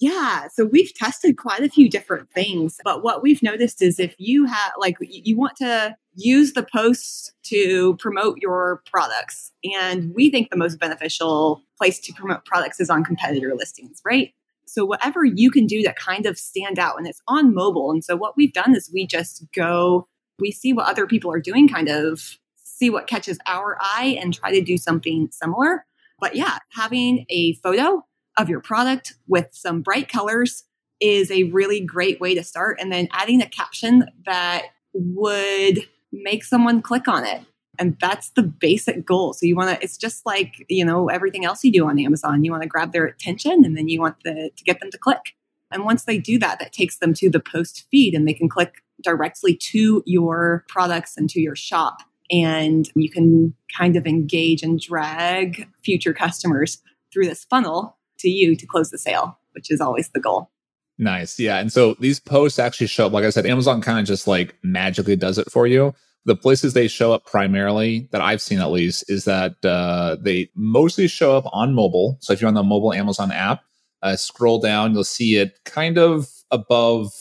Yeah, 0.00 0.46
so 0.52 0.64
we've 0.64 0.94
tested 0.94 1.36
quite 1.36 1.62
a 1.62 1.68
few 1.68 1.90
different 1.90 2.30
things, 2.30 2.78
but 2.84 3.02
what 3.02 3.20
we've 3.20 3.42
noticed 3.42 3.82
is 3.82 3.98
if 3.98 4.14
you 4.16 4.44
have 4.44 4.72
like 4.78 4.96
you 5.00 5.36
want 5.36 5.56
to 5.56 5.96
use 6.14 6.52
the 6.52 6.62
posts 6.62 7.32
to 7.44 7.96
promote 7.96 8.38
your 8.40 8.82
products, 8.86 9.52
and 9.64 10.14
we 10.14 10.30
think 10.30 10.50
the 10.50 10.56
most 10.56 10.78
beneficial 10.78 11.62
place 11.76 11.98
to 12.00 12.12
promote 12.12 12.44
products 12.44 12.78
is 12.78 12.90
on 12.90 13.02
competitor 13.02 13.54
listings, 13.56 14.00
right? 14.04 14.32
So 14.66 14.84
whatever 14.84 15.24
you 15.24 15.50
can 15.50 15.66
do 15.66 15.82
to 15.82 15.92
kind 15.94 16.26
of 16.26 16.38
stand 16.38 16.78
out 16.78 16.98
and 16.98 17.06
it's 17.06 17.22
on 17.26 17.54
mobile. 17.54 17.90
And 17.90 18.04
so 18.04 18.16
what 18.16 18.36
we've 18.36 18.52
done 18.52 18.76
is 18.76 18.90
we 18.92 19.06
just 19.06 19.44
go, 19.54 20.06
we 20.38 20.52
see 20.52 20.72
what 20.72 20.88
other 20.88 21.06
people 21.06 21.32
are 21.32 21.40
doing, 21.40 21.68
kind 21.68 21.88
of 21.88 22.38
see 22.56 22.90
what 22.90 23.06
catches 23.06 23.38
our 23.46 23.78
eye 23.80 24.16
and 24.20 24.32
try 24.32 24.52
to 24.52 24.60
do 24.60 24.76
something 24.76 25.28
similar. 25.32 25.86
But 26.20 26.36
yeah, 26.36 26.58
having 26.72 27.24
a 27.30 27.54
photo 27.54 28.04
of 28.38 28.48
your 28.48 28.60
product 28.60 29.14
with 29.26 29.48
some 29.52 29.82
bright 29.82 30.08
colors 30.08 30.64
is 31.00 31.30
a 31.30 31.44
really 31.44 31.80
great 31.80 32.20
way 32.20 32.34
to 32.34 32.42
start. 32.42 32.78
And 32.80 32.90
then 32.90 33.08
adding 33.12 33.42
a 33.42 33.48
caption 33.48 34.06
that 34.24 34.66
would 34.92 35.80
make 36.12 36.44
someone 36.44 36.82
click 36.82 37.08
on 37.08 37.24
it. 37.24 37.42
And 37.78 37.96
that's 38.00 38.30
the 38.30 38.42
basic 38.42 39.04
goal. 39.04 39.32
So 39.34 39.46
you 39.46 39.54
want 39.54 39.76
to 39.76 39.84
it's 39.84 39.96
just 39.96 40.26
like 40.26 40.64
you 40.68 40.84
know 40.84 41.08
everything 41.08 41.44
else 41.44 41.62
you 41.62 41.72
do 41.72 41.86
on 41.86 41.98
amazon. 41.98 42.44
You 42.44 42.50
want 42.50 42.62
to 42.62 42.68
grab 42.68 42.92
their 42.92 43.06
attention 43.06 43.64
and 43.64 43.76
then 43.76 43.88
you 43.88 44.00
want 44.00 44.16
the, 44.24 44.50
to 44.56 44.64
get 44.64 44.80
them 44.80 44.90
to 44.90 44.98
click. 44.98 45.36
And 45.70 45.84
once 45.84 46.04
they 46.04 46.18
do 46.18 46.38
that 46.40 46.58
that 46.58 46.72
takes 46.72 46.98
them 46.98 47.14
to 47.14 47.30
the 47.30 47.40
post 47.40 47.86
feed 47.90 48.14
and 48.14 48.26
they 48.26 48.34
can 48.34 48.48
click 48.48 48.82
directly 49.02 49.54
to 49.54 50.02
your 50.06 50.64
products 50.68 51.16
and 51.16 51.30
to 51.30 51.40
your 51.40 51.54
shop. 51.54 51.98
And 52.30 52.90
you 52.96 53.10
can 53.10 53.54
kind 53.76 53.94
of 53.94 54.06
engage 54.06 54.62
and 54.62 54.80
drag 54.80 55.68
future 55.84 56.12
customers 56.12 56.78
through 57.12 57.26
this 57.26 57.44
funnel 57.44 57.97
to 58.18 58.28
you 58.28 58.56
to 58.56 58.66
close 58.66 58.90
the 58.90 58.98
sale 58.98 59.38
which 59.52 59.70
is 59.70 59.80
always 59.80 60.10
the 60.10 60.20
goal 60.20 60.50
Nice. 61.00 61.38
Yeah. 61.38 61.58
And 61.58 61.72
so 61.72 61.94
these 62.00 62.18
posts 62.18 62.58
actually 62.58 62.88
show 62.88 63.06
up, 63.06 63.12
like 63.12 63.24
I 63.24 63.30
said, 63.30 63.46
Amazon 63.46 63.80
kind 63.80 64.00
of 64.00 64.04
just 64.04 64.26
like 64.26 64.56
magically 64.64 65.14
does 65.14 65.38
it 65.38 65.48
for 65.48 65.64
you 65.64 65.94
the 66.28 66.36
places 66.36 66.74
they 66.74 66.88
show 66.88 67.12
up 67.12 67.24
primarily 67.24 68.08
that 68.12 68.20
I've 68.20 68.42
seen 68.42 68.60
at 68.60 68.70
least 68.70 69.10
is 69.10 69.24
that 69.24 69.64
uh, 69.64 70.16
they 70.20 70.50
mostly 70.54 71.08
show 71.08 71.36
up 71.36 71.44
on 71.52 71.74
mobile. 71.74 72.18
So 72.20 72.32
if 72.32 72.40
you're 72.40 72.48
on 72.48 72.54
the 72.54 72.62
mobile 72.62 72.92
Amazon 72.92 73.32
app, 73.32 73.62
uh, 74.02 74.14
scroll 74.14 74.60
down, 74.60 74.92
you'll 74.92 75.04
see 75.04 75.36
it 75.36 75.58
kind 75.64 75.98
of 75.98 76.28
above 76.50 77.12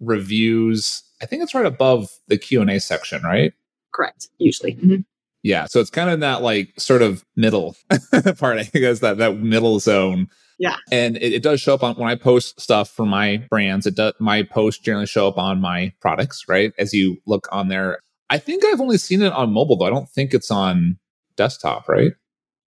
reviews. 0.00 1.02
I 1.20 1.26
think 1.26 1.42
it's 1.42 1.54
right 1.54 1.66
above 1.66 2.10
the 2.28 2.38
Q 2.38 2.60
and 2.60 2.70
A 2.70 2.78
section, 2.78 3.22
right? 3.22 3.52
Correct. 3.92 4.28
Usually. 4.38 4.74
Mm-hmm. 4.74 5.00
Yeah. 5.44 5.66
So 5.66 5.78
it's 5.78 5.90
kind 5.90 6.08
of 6.08 6.14
in 6.14 6.20
that 6.20 6.42
like 6.42 6.72
sort 6.78 7.02
of 7.02 7.24
middle 7.36 7.76
part. 8.38 8.58
I 8.58 8.62
guess 8.72 9.00
that 9.00 9.18
that 9.18 9.36
middle 9.36 9.78
zone. 9.78 10.28
Yeah. 10.58 10.76
And 10.90 11.16
it, 11.18 11.34
it, 11.34 11.42
does 11.42 11.60
show 11.60 11.74
up 11.74 11.82
on 11.82 11.96
when 11.96 12.08
I 12.08 12.14
post 12.14 12.60
stuff 12.60 12.88
for 12.88 13.04
my 13.04 13.44
brands, 13.50 13.86
it 13.86 13.94
does 13.94 14.14
my 14.18 14.42
posts 14.42 14.82
generally 14.82 15.06
show 15.06 15.28
up 15.28 15.36
on 15.36 15.60
my 15.60 15.92
products, 16.00 16.44
right? 16.48 16.72
As 16.78 16.94
you 16.94 17.18
look 17.26 17.46
on 17.52 17.68
there. 17.68 17.98
I 18.30 18.38
think 18.38 18.64
I've 18.64 18.80
only 18.80 18.96
seen 18.96 19.20
it 19.20 19.32
on 19.32 19.52
mobile 19.52 19.76
though. 19.76 19.84
I 19.84 19.90
don't 19.90 20.08
think 20.08 20.32
it's 20.32 20.50
on 20.50 20.98
desktop, 21.36 21.88
right? 21.88 22.12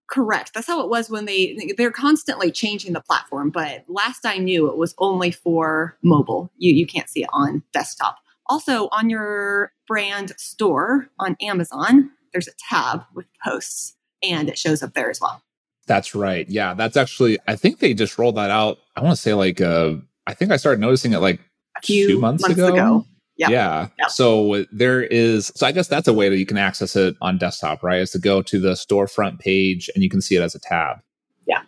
Correct. 0.08 0.54
That's 0.54 0.68
how 0.68 0.84
it 0.84 0.90
was 0.90 1.10
when 1.10 1.26
they 1.26 1.58
they're 1.78 1.92
constantly 1.92 2.52
changing 2.52 2.94
the 2.94 3.02
platform, 3.02 3.50
but 3.50 3.86
last 3.88 4.26
I 4.26 4.38
knew 4.38 4.70
it 4.70 4.78
was 4.78 4.94
only 5.00 5.32
for 5.32 5.98
mobile. 6.04 6.52
You 6.58 6.76
you 6.76 6.86
can't 6.86 7.10
see 7.10 7.24
it 7.24 7.30
on 7.34 7.64
desktop. 7.74 8.18
Also 8.46 8.88
on 8.92 9.10
your 9.10 9.74
brand 9.88 10.34
store 10.38 11.10
on 11.20 11.36
Amazon, 11.42 12.12
there's 12.38 12.48
a 12.48 12.52
tab 12.70 13.02
with 13.16 13.26
posts 13.44 13.96
and 14.22 14.48
it 14.48 14.60
shows 14.60 14.84
up 14.84 14.94
there 14.94 15.10
as 15.10 15.20
well. 15.20 15.42
That's 15.88 16.14
right. 16.14 16.48
Yeah, 16.48 16.76
that's 16.76 16.96
actually 16.96 17.40
I 17.48 17.56
think 17.56 17.80
they 17.80 17.96
just 17.96 18.20
rolled 18.20 18.36
that 18.36 18.52
out. 18.52 18.78
I 18.96 19.02
want 19.02 19.16
to 19.16 19.22
say 19.22 19.34
like 19.34 19.60
uh 19.60 19.96
I 20.28 20.36
think 20.36 20.52
I 20.52 20.58
started 20.58 20.80
noticing 20.80 21.14
it 21.14 21.20
like 21.20 21.40
a 21.78 21.82
few 21.82 22.08
two 22.08 22.20
months, 22.20 22.44
months 22.44 22.58
ago. 22.58 22.74
ago. 22.74 23.06
Yep. 23.38 23.50
Yeah. 23.50 23.88
Yep. 23.98 24.10
So 24.10 24.66
there 24.72 25.02
is, 25.02 25.52
so 25.56 25.66
I 25.66 25.72
guess 25.72 25.88
that's 25.88 26.08
a 26.08 26.14
way 26.14 26.28
that 26.30 26.38
you 26.38 26.46
can 26.46 26.58
access 26.58 26.96
it 26.96 27.16
on 27.22 27.38
desktop, 27.38 27.84
right? 27.84 28.02
Is 28.02 28.12
to 28.12 28.20
go 28.20 28.42
to 28.42 28.60
the 28.60 28.72
storefront 28.72 29.40
page 29.40 29.90
and 29.96 30.04
you 30.04 30.10
can 30.10 30.22
see 30.22 30.36
it 30.36 30.42
as 30.42 30.54
a 30.56 30.60
tab. 30.60 30.98
Yeah. 31.48 31.62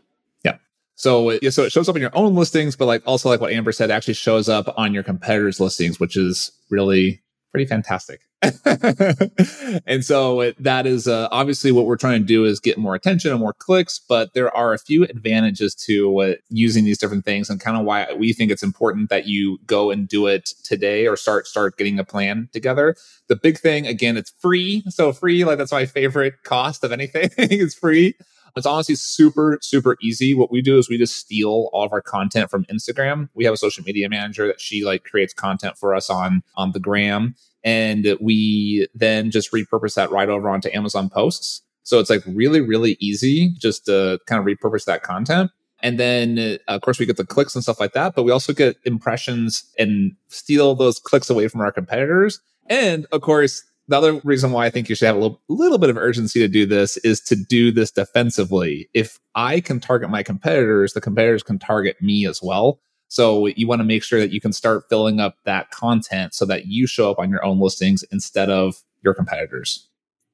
Yeah. 0.43 0.57
So, 0.95 1.31
yeah, 1.41 1.51
so 1.51 1.63
it 1.63 1.71
shows 1.71 1.87
up 1.87 1.95
in 1.95 2.01
your 2.01 2.15
own 2.15 2.35
listings, 2.35 2.75
but 2.75 2.85
like 2.85 3.03
also 3.05 3.29
like 3.29 3.39
what 3.39 3.53
Amber 3.53 3.71
said, 3.71 3.91
actually 3.91 4.15
shows 4.15 4.49
up 4.49 4.73
on 4.77 4.93
your 4.93 5.03
competitors' 5.03 5.59
listings, 5.59 5.99
which 5.99 6.17
is 6.17 6.51
really 6.69 7.21
pretty 7.51 7.65
fantastic. 7.67 8.21
and 9.85 10.05
so 10.05 10.53
that 10.59 10.85
is 10.85 11.07
uh, 11.07 11.27
obviously 11.31 11.71
what 11.71 11.85
we're 11.85 11.97
trying 11.97 12.21
to 12.21 12.25
do 12.25 12.45
is 12.45 12.59
get 12.59 12.77
more 12.77 12.95
attention 12.95 13.31
and 13.31 13.39
more 13.39 13.53
clicks 13.53 13.99
but 13.99 14.33
there 14.33 14.55
are 14.55 14.73
a 14.73 14.79
few 14.79 15.03
advantages 15.03 15.75
to 15.75 16.21
uh, 16.21 16.33
using 16.49 16.85
these 16.85 16.97
different 16.97 17.25
things 17.25 17.49
and 17.49 17.59
kind 17.59 17.77
of 17.77 17.85
why 17.85 18.07
we 18.17 18.33
think 18.33 18.51
it's 18.51 18.63
important 18.63 19.09
that 19.09 19.27
you 19.27 19.57
go 19.65 19.91
and 19.91 20.07
do 20.07 20.27
it 20.27 20.53
today 20.63 21.07
or 21.07 21.15
start 21.15 21.47
start 21.47 21.77
getting 21.77 21.99
a 21.99 22.03
plan 22.03 22.49
together. 22.53 22.95
The 23.27 23.35
big 23.35 23.57
thing 23.59 23.87
again 23.87 24.17
it's 24.17 24.31
free. 24.39 24.83
So 24.89 25.11
free 25.13 25.43
like 25.45 25.57
that's 25.57 25.71
my 25.71 25.85
favorite 25.85 26.43
cost 26.43 26.83
of 26.83 26.91
anything. 26.91 27.29
It's 27.59 27.75
free. 27.75 28.15
It's 28.55 28.65
honestly 28.65 28.95
super, 28.95 29.59
super 29.61 29.95
easy. 30.01 30.33
What 30.33 30.51
we 30.51 30.61
do 30.61 30.77
is 30.77 30.89
we 30.89 30.97
just 30.97 31.15
steal 31.15 31.69
all 31.71 31.83
of 31.85 31.93
our 31.93 32.01
content 32.01 32.49
from 32.49 32.65
Instagram. 32.65 33.29
We 33.33 33.45
have 33.45 33.53
a 33.53 33.57
social 33.57 33.83
media 33.83 34.09
manager 34.09 34.47
that 34.47 34.59
she 34.59 34.83
like 34.83 35.03
creates 35.03 35.33
content 35.33 35.77
for 35.77 35.93
us 35.93 36.09
on 36.09 36.43
on 36.55 36.71
the 36.71 36.79
gram 36.79 37.35
and 37.63 38.17
we 38.21 38.87
then 38.93 39.31
just 39.31 39.51
repurpose 39.51 39.95
that 39.95 40.11
right 40.11 40.29
over 40.29 40.49
onto 40.49 40.69
Amazon 40.73 41.09
posts. 41.09 41.61
So 41.83 41.99
it's 41.99 42.09
like 42.09 42.23
really, 42.27 42.61
really 42.61 42.97
easy 42.99 43.53
just 43.57 43.85
to 43.85 44.19
kind 44.27 44.39
of 44.39 44.45
repurpose 44.45 44.85
that 44.85 45.03
content. 45.03 45.51
And 45.81 45.97
then, 45.97 46.59
uh, 46.67 46.73
of 46.73 46.81
course, 46.81 46.99
we 46.99 47.05
get 47.05 47.17
the 47.17 47.25
clicks 47.25 47.55
and 47.55 47.63
stuff 47.63 47.79
like 47.79 47.93
that, 47.93 48.13
but 48.15 48.23
we 48.23 48.31
also 48.31 48.53
get 48.53 48.77
impressions 48.83 49.63
and 49.79 50.11
steal 50.27 50.75
those 50.75 50.99
clicks 50.99 51.29
away 51.29 51.47
from 51.47 51.61
our 51.61 51.71
competitors. 51.71 52.39
And 52.67 53.05
of 53.11 53.21
course, 53.21 53.63
the 53.87 53.97
other 53.97 54.21
reason 54.23 54.51
why 54.51 54.65
I 54.65 54.69
think 54.69 54.87
you 54.87 54.95
should 54.95 55.07
have 55.07 55.15
a 55.15 55.19
little, 55.19 55.41
little 55.49 55.79
bit 55.79 55.89
of 55.89 55.97
urgency 55.97 56.39
to 56.41 56.47
do 56.47 56.65
this 56.65 56.97
is 56.97 57.21
to 57.21 57.35
do 57.35 57.71
this 57.71 57.91
defensively. 57.91 58.87
If 58.93 59.19
I 59.33 59.61
can 59.61 59.79
target 59.79 60.11
my 60.11 60.21
competitors, 60.21 60.93
the 60.93 61.01
competitors 61.01 61.41
can 61.41 61.57
target 61.57 61.99
me 62.01 62.27
as 62.27 62.39
well. 62.43 62.79
So 63.09 63.47
you 63.47 63.67
want 63.67 63.79
to 63.79 63.85
make 63.85 64.03
sure 64.03 64.19
that 64.19 64.31
you 64.31 64.39
can 64.39 64.53
start 64.53 64.85
filling 64.87 65.19
up 65.19 65.35
that 65.43 65.71
content 65.71 66.33
so 66.33 66.45
that 66.45 66.67
you 66.67 66.87
show 66.87 67.11
up 67.11 67.19
on 67.19 67.29
your 67.29 67.43
own 67.43 67.59
listings 67.59 68.03
instead 68.11 68.49
of 68.49 68.83
your 69.03 69.13
competitors. 69.13 69.87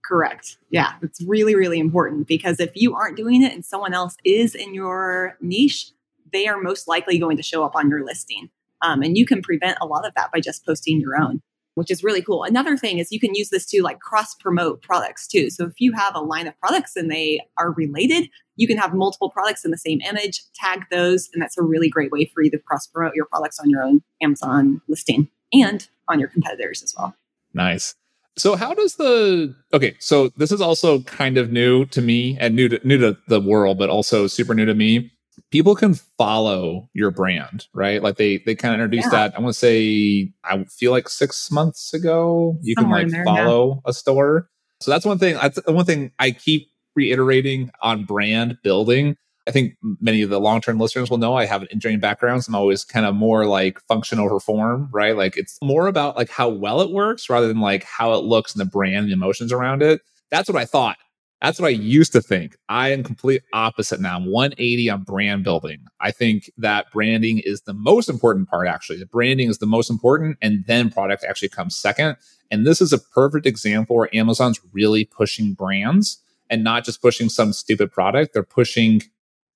Correct. 0.03 0.57
Yeah, 0.69 0.93
it's 1.01 1.21
really, 1.23 1.55
really 1.55 1.79
important 1.79 2.27
because 2.27 2.59
if 2.59 2.71
you 2.75 2.93
aren't 2.93 3.17
doing 3.17 3.41
it 3.41 3.53
and 3.53 3.65
someone 3.65 3.93
else 3.93 4.17
is 4.23 4.53
in 4.53 4.75
your 4.75 5.35
niche, 5.41 5.91
they 6.31 6.47
are 6.47 6.61
most 6.61 6.87
likely 6.87 7.17
going 7.17 7.37
to 7.37 7.43
show 7.43 7.63
up 7.63 7.75
on 7.75 7.89
your 7.89 8.05
listing. 8.05 8.49
Um, 8.81 9.01
and 9.01 9.17
you 9.17 9.25
can 9.25 9.41
prevent 9.41 9.77
a 9.81 9.87
lot 9.87 10.05
of 10.05 10.13
that 10.15 10.31
by 10.31 10.41
just 10.41 10.65
posting 10.65 10.99
your 10.99 11.19
own, 11.19 11.41
which 11.75 11.91
is 11.91 12.03
really 12.03 12.21
cool. 12.21 12.43
Another 12.43 12.75
thing 12.75 12.97
is 12.97 13.11
you 13.11 13.19
can 13.19 13.35
use 13.35 13.49
this 13.49 13.65
to 13.67 13.83
like 13.83 13.99
cross 13.99 14.33
promote 14.35 14.81
products 14.81 15.27
too. 15.27 15.49
So 15.49 15.65
if 15.65 15.73
you 15.77 15.93
have 15.93 16.15
a 16.15 16.19
line 16.19 16.47
of 16.47 16.59
products 16.59 16.95
and 16.95 17.11
they 17.11 17.41
are 17.57 17.71
related, 17.71 18.29
you 18.55 18.67
can 18.67 18.77
have 18.77 18.93
multiple 18.93 19.29
products 19.29 19.63
in 19.63 19.71
the 19.71 19.77
same 19.77 20.01
image, 20.01 20.41
tag 20.55 20.85
those, 20.89 21.29
and 21.33 21.41
that's 21.41 21.57
a 21.57 21.61
really 21.61 21.89
great 21.89 22.11
way 22.11 22.25
for 22.33 22.41
you 22.41 22.49
to 22.51 22.57
cross 22.57 22.87
promote 22.87 23.13
your 23.15 23.25
products 23.25 23.59
on 23.59 23.69
your 23.69 23.83
own 23.83 24.01
Amazon 24.21 24.81
listing 24.87 25.29
and 25.53 25.87
on 26.07 26.19
your 26.19 26.29
competitors 26.29 26.81
as 26.81 26.93
well. 26.97 27.15
Nice. 27.53 27.95
So 28.37 28.55
how 28.55 28.73
does 28.73 28.95
the 28.95 29.55
okay? 29.71 29.95
So 29.99 30.29
this 30.35 30.51
is 30.51 30.59
also 30.59 31.01
kind 31.01 31.37
of 31.37 31.51
new 31.51 31.85
to 31.85 32.01
me 32.01 32.37
and 32.39 32.55
new 32.55 32.67
to 32.67 32.85
new 32.85 32.97
to 32.97 33.17
the 33.27 33.39
world, 33.39 33.77
but 33.77 33.89
also 33.89 34.27
super 34.27 34.53
new 34.53 34.65
to 34.65 34.73
me. 34.73 35.11
People 35.51 35.75
can 35.75 35.93
follow 35.93 36.89
your 36.93 37.11
brand, 37.11 37.67
right? 37.73 38.01
Like 38.01 38.17
they 38.17 38.37
they 38.39 38.55
kind 38.55 38.73
of 38.73 38.79
introduced 38.79 39.09
yeah. 39.11 39.29
that. 39.29 39.37
I 39.37 39.41
want 39.41 39.53
to 39.53 39.59
say 39.59 40.31
I 40.43 40.63
feel 40.65 40.91
like 40.91 41.09
six 41.09 41.51
months 41.51 41.93
ago. 41.93 42.57
You 42.61 42.75
Somewhere 42.77 43.01
can 43.01 43.11
like 43.11 43.25
follow 43.25 43.81
a 43.85 43.93
store. 43.93 44.49
So 44.81 44.91
that's 44.91 45.05
one 45.05 45.17
thing. 45.17 45.35
That's 45.35 45.59
the 45.61 45.71
one 45.71 45.85
thing 45.85 46.11
I 46.19 46.31
keep 46.31 46.69
reiterating 46.95 47.71
on 47.81 48.05
brand 48.05 48.57
building 48.63 49.17
I 49.47 49.51
think 49.51 49.75
many 50.01 50.23
of 50.23 50.29
the 50.29 50.39
long 50.39 50.59
term 50.59 50.79
listeners 50.79 51.09
will 51.09 51.19
know 51.19 51.35
I 51.35 51.45
have 51.45 51.61
an 51.61 51.67
engineering 51.71 51.99
background. 51.99 52.43
So 52.43 52.49
I'm 52.49 52.55
always 52.55 52.83
kind 52.83 53.05
of 53.05 53.13
more 53.13 53.45
like 53.45 53.79
function 53.81 54.19
over 54.19 54.39
form, 54.39 54.89
right? 54.91 55.15
Like 55.15 55.37
it's 55.37 55.59
more 55.61 55.87
about 55.87 56.15
like 56.15 56.29
how 56.29 56.49
well 56.49 56.81
it 56.81 56.91
works 56.91 57.29
rather 57.29 57.47
than 57.47 57.59
like 57.59 57.83
how 57.83 58.13
it 58.13 58.23
looks 58.23 58.53
and 58.53 58.61
the 58.61 58.69
brand 58.69 58.97
and 58.97 59.09
the 59.09 59.13
emotions 59.13 59.51
around 59.51 59.83
it. 59.83 60.01
That's 60.31 60.49
what 60.49 60.59
I 60.59 60.65
thought. 60.65 60.97
That's 61.45 61.59
what 61.59 61.67
I 61.67 61.73
used 61.73 62.11
to 62.13 62.23
think. 62.23 62.57
I 62.69 62.89
am 62.89 63.03
complete 63.03 63.43
opposite 63.53 64.01
now. 64.01 64.15
I'm 64.15 64.25
180 64.25 64.89
on 64.89 65.03
brand 65.03 65.43
building. 65.43 65.85
I 65.99 66.09
think 66.09 66.49
that 66.57 66.91
branding 66.91 67.37
is 67.37 67.61
the 67.61 67.73
most 67.75 68.09
important 68.09 68.49
part, 68.49 68.67
actually. 68.67 68.97
The 68.97 69.05
branding 69.05 69.47
is 69.47 69.59
the 69.59 69.67
most 69.67 69.91
important, 69.91 70.39
and 70.41 70.65
then 70.65 70.89
product 70.89 71.23
actually 71.23 71.49
comes 71.49 71.77
second. 71.77 72.17
And 72.49 72.65
this 72.65 72.81
is 72.81 72.91
a 72.91 72.97
perfect 72.97 73.45
example 73.45 73.95
where 73.95 74.09
Amazon's 74.15 74.59
really 74.73 75.05
pushing 75.05 75.53
brands 75.53 76.19
and 76.49 76.63
not 76.63 76.83
just 76.83 76.99
pushing 76.99 77.29
some 77.29 77.53
stupid 77.53 77.91
product. 77.91 78.33
They're 78.33 78.41
pushing 78.41 79.03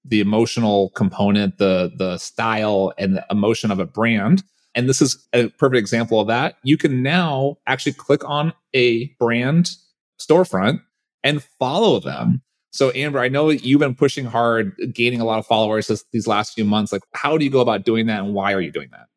the 0.05 0.19
emotional 0.19 0.91
component, 0.91 1.57
the 1.57 1.91
the 1.97 2.19
style 2.19 2.93
and 2.99 3.15
the 3.15 3.25
emotion 3.31 3.71
of 3.71 3.79
a 3.79 3.87
brand. 3.87 4.43
And 4.75 4.87
this 4.87 5.01
is 5.01 5.27
a 5.33 5.49
perfect 5.49 5.79
example 5.79 6.19
of 6.19 6.27
that. 6.27 6.57
You 6.61 6.77
can 6.77 7.01
now 7.01 7.57
actually 7.65 7.93
click 7.93 8.23
on 8.29 8.53
a 8.75 9.07
brand 9.17 9.71
storefront 10.19 10.81
and 11.23 11.43
follow 11.43 11.99
them. 11.99 12.41
So 12.71 12.91
Amber, 12.93 13.19
I 13.19 13.29
know 13.29 13.49
you've 13.49 13.79
been 13.79 13.95
pushing 13.95 14.25
hard, 14.25 14.75
gaining 14.93 15.21
a 15.21 15.25
lot 15.25 15.39
of 15.39 15.45
followers 15.45 15.87
this, 15.87 16.05
these 16.11 16.27
last 16.27 16.53
few 16.53 16.65
months. 16.65 16.91
Like, 16.91 17.01
how 17.13 17.37
do 17.37 17.43
you 17.43 17.51
go 17.51 17.61
about 17.61 17.83
doing 17.83 18.05
that, 18.07 18.23
and 18.23 18.33
why 18.33 18.53
are 18.53 18.61
you 18.61 18.71
doing 18.71 18.89
that? 18.91 19.07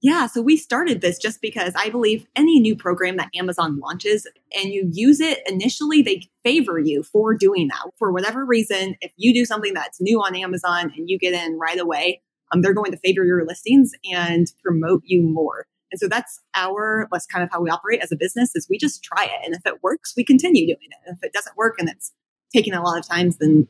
Yeah, 0.00 0.26
so 0.26 0.40
we 0.40 0.56
started 0.56 1.00
this 1.00 1.18
just 1.18 1.40
because 1.40 1.72
I 1.74 1.88
believe 1.88 2.24
any 2.36 2.60
new 2.60 2.76
program 2.76 3.16
that 3.16 3.30
Amazon 3.34 3.80
launches 3.80 4.28
and 4.56 4.72
you 4.72 4.88
use 4.92 5.20
it 5.20 5.40
initially, 5.48 6.02
they 6.02 6.22
favor 6.44 6.78
you 6.78 7.02
for 7.02 7.34
doing 7.34 7.66
that. 7.68 7.82
For 7.98 8.12
whatever 8.12 8.44
reason, 8.44 8.94
if 9.00 9.10
you 9.16 9.34
do 9.34 9.44
something 9.44 9.74
that's 9.74 10.00
new 10.00 10.20
on 10.20 10.36
Amazon 10.36 10.92
and 10.96 11.10
you 11.10 11.18
get 11.18 11.34
in 11.34 11.58
right 11.58 11.80
away, 11.80 12.22
um, 12.52 12.62
they're 12.62 12.74
going 12.74 12.92
to 12.92 12.98
favor 12.98 13.24
your 13.24 13.44
listings 13.44 13.90
and 14.12 14.46
promote 14.62 15.02
you 15.04 15.20
more. 15.22 15.66
And 15.90 15.98
so 15.98 16.08
that's 16.08 16.40
our 16.54 17.08
that's 17.10 17.26
kind 17.26 17.42
of 17.42 17.50
how 17.50 17.60
we 17.60 17.70
operate 17.70 18.00
as 18.02 18.12
a 18.12 18.16
business 18.16 18.54
is 18.54 18.66
we 18.68 18.78
just 18.78 19.02
try 19.02 19.24
it. 19.24 19.40
And 19.44 19.54
if 19.54 19.62
it 19.64 19.82
works, 19.82 20.14
we 20.16 20.24
continue 20.24 20.66
doing 20.66 20.88
it. 20.90 20.98
And 21.06 21.16
if 21.16 21.24
it 21.24 21.32
doesn't 21.32 21.56
work 21.56 21.76
and 21.78 21.88
it's 21.88 22.12
taking 22.54 22.74
a 22.74 22.82
lot 22.82 22.98
of 22.98 23.06
times, 23.06 23.38
then 23.38 23.66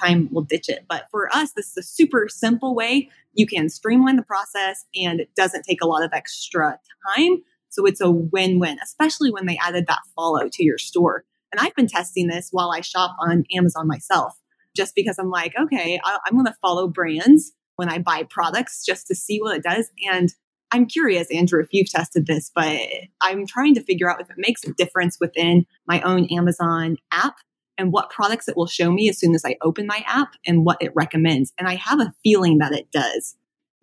time 0.00 0.28
we'll 0.30 0.44
ditch 0.44 0.68
it. 0.68 0.86
But 0.88 1.06
for 1.10 1.34
us, 1.34 1.52
this 1.52 1.70
is 1.70 1.76
a 1.76 1.82
super 1.82 2.26
simple 2.28 2.74
way 2.74 3.10
you 3.34 3.46
can 3.46 3.68
streamline 3.68 4.16
the 4.16 4.22
process 4.22 4.84
and 4.94 5.20
it 5.20 5.30
doesn't 5.36 5.64
take 5.64 5.82
a 5.82 5.86
lot 5.86 6.02
of 6.02 6.10
extra 6.12 6.78
time. 7.16 7.42
So 7.68 7.86
it's 7.86 8.00
a 8.00 8.10
win 8.10 8.58
win, 8.58 8.78
especially 8.82 9.30
when 9.30 9.46
they 9.46 9.58
added 9.62 9.86
that 9.86 10.00
follow 10.16 10.48
to 10.50 10.64
your 10.64 10.78
store. 10.78 11.24
And 11.52 11.60
I've 11.60 11.74
been 11.74 11.86
testing 11.86 12.26
this 12.26 12.48
while 12.50 12.70
I 12.70 12.80
shop 12.80 13.16
on 13.20 13.44
Amazon 13.54 13.86
myself, 13.86 14.34
just 14.76 14.94
because 14.94 15.18
I'm 15.18 15.30
like, 15.30 15.54
okay, 15.60 16.00
I'm 16.04 16.34
going 16.34 16.46
to 16.46 16.56
follow 16.60 16.88
brands 16.88 17.52
when 17.76 17.88
I 17.88 17.98
buy 17.98 18.24
products 18.28 18.84
just 18.84 19.06
to 19.08 19.14
see 19.14 19.38
what 19.40 19.56
it 19.56 19.62
does. 19.62 19.90
And 20.10 20.32
I'm 20.72 20.86
curious, 20.86 21.28
Andrew, 21.30 21.60
if 21.60 21.68
you've 21.72 21.90
tested 21.90 22.26
this, 22.26 22.50
but 22.54 22.78
I'm 23.20 23.46
trying 23.46 23.74
to 23.74 23.82
figure 23.82 24.10
out 24.10 24.20
if 24.20 24.30
it 24.30 24.36
makes 24.38 24.64
a 24.64 24.72
difference 24.72 25.18
within 25.20 25.66
my 25.86 26.00
own 26.02 26.26
Amazon 26.26 26.96
app 27.12 27.36
and 27.76 27.92
what 27.92 28.10
products 28.10 28.46
it 28.46 28.56
will 28.56 28.66
show 28.66 28.92
me 28.92 29.08
as 29.08 29.18
soon 29.18 29.34
as 29.34 29.44
I 29.44 29.56
open 29.62 29.86
my 29.86 30.04
app 30.06 30.34
and 30.46 30.64
what 30.64 30.80
it 30.80 30.92
recommends. 30.94 31.52
And 31.58 31.66
I 31.66 31.74
have 31.76 31.98
a 31.98 32.12
feeling 32.22 32.58
that 32.58 32.72
it 32.72 32.90
does. 32.92 33.36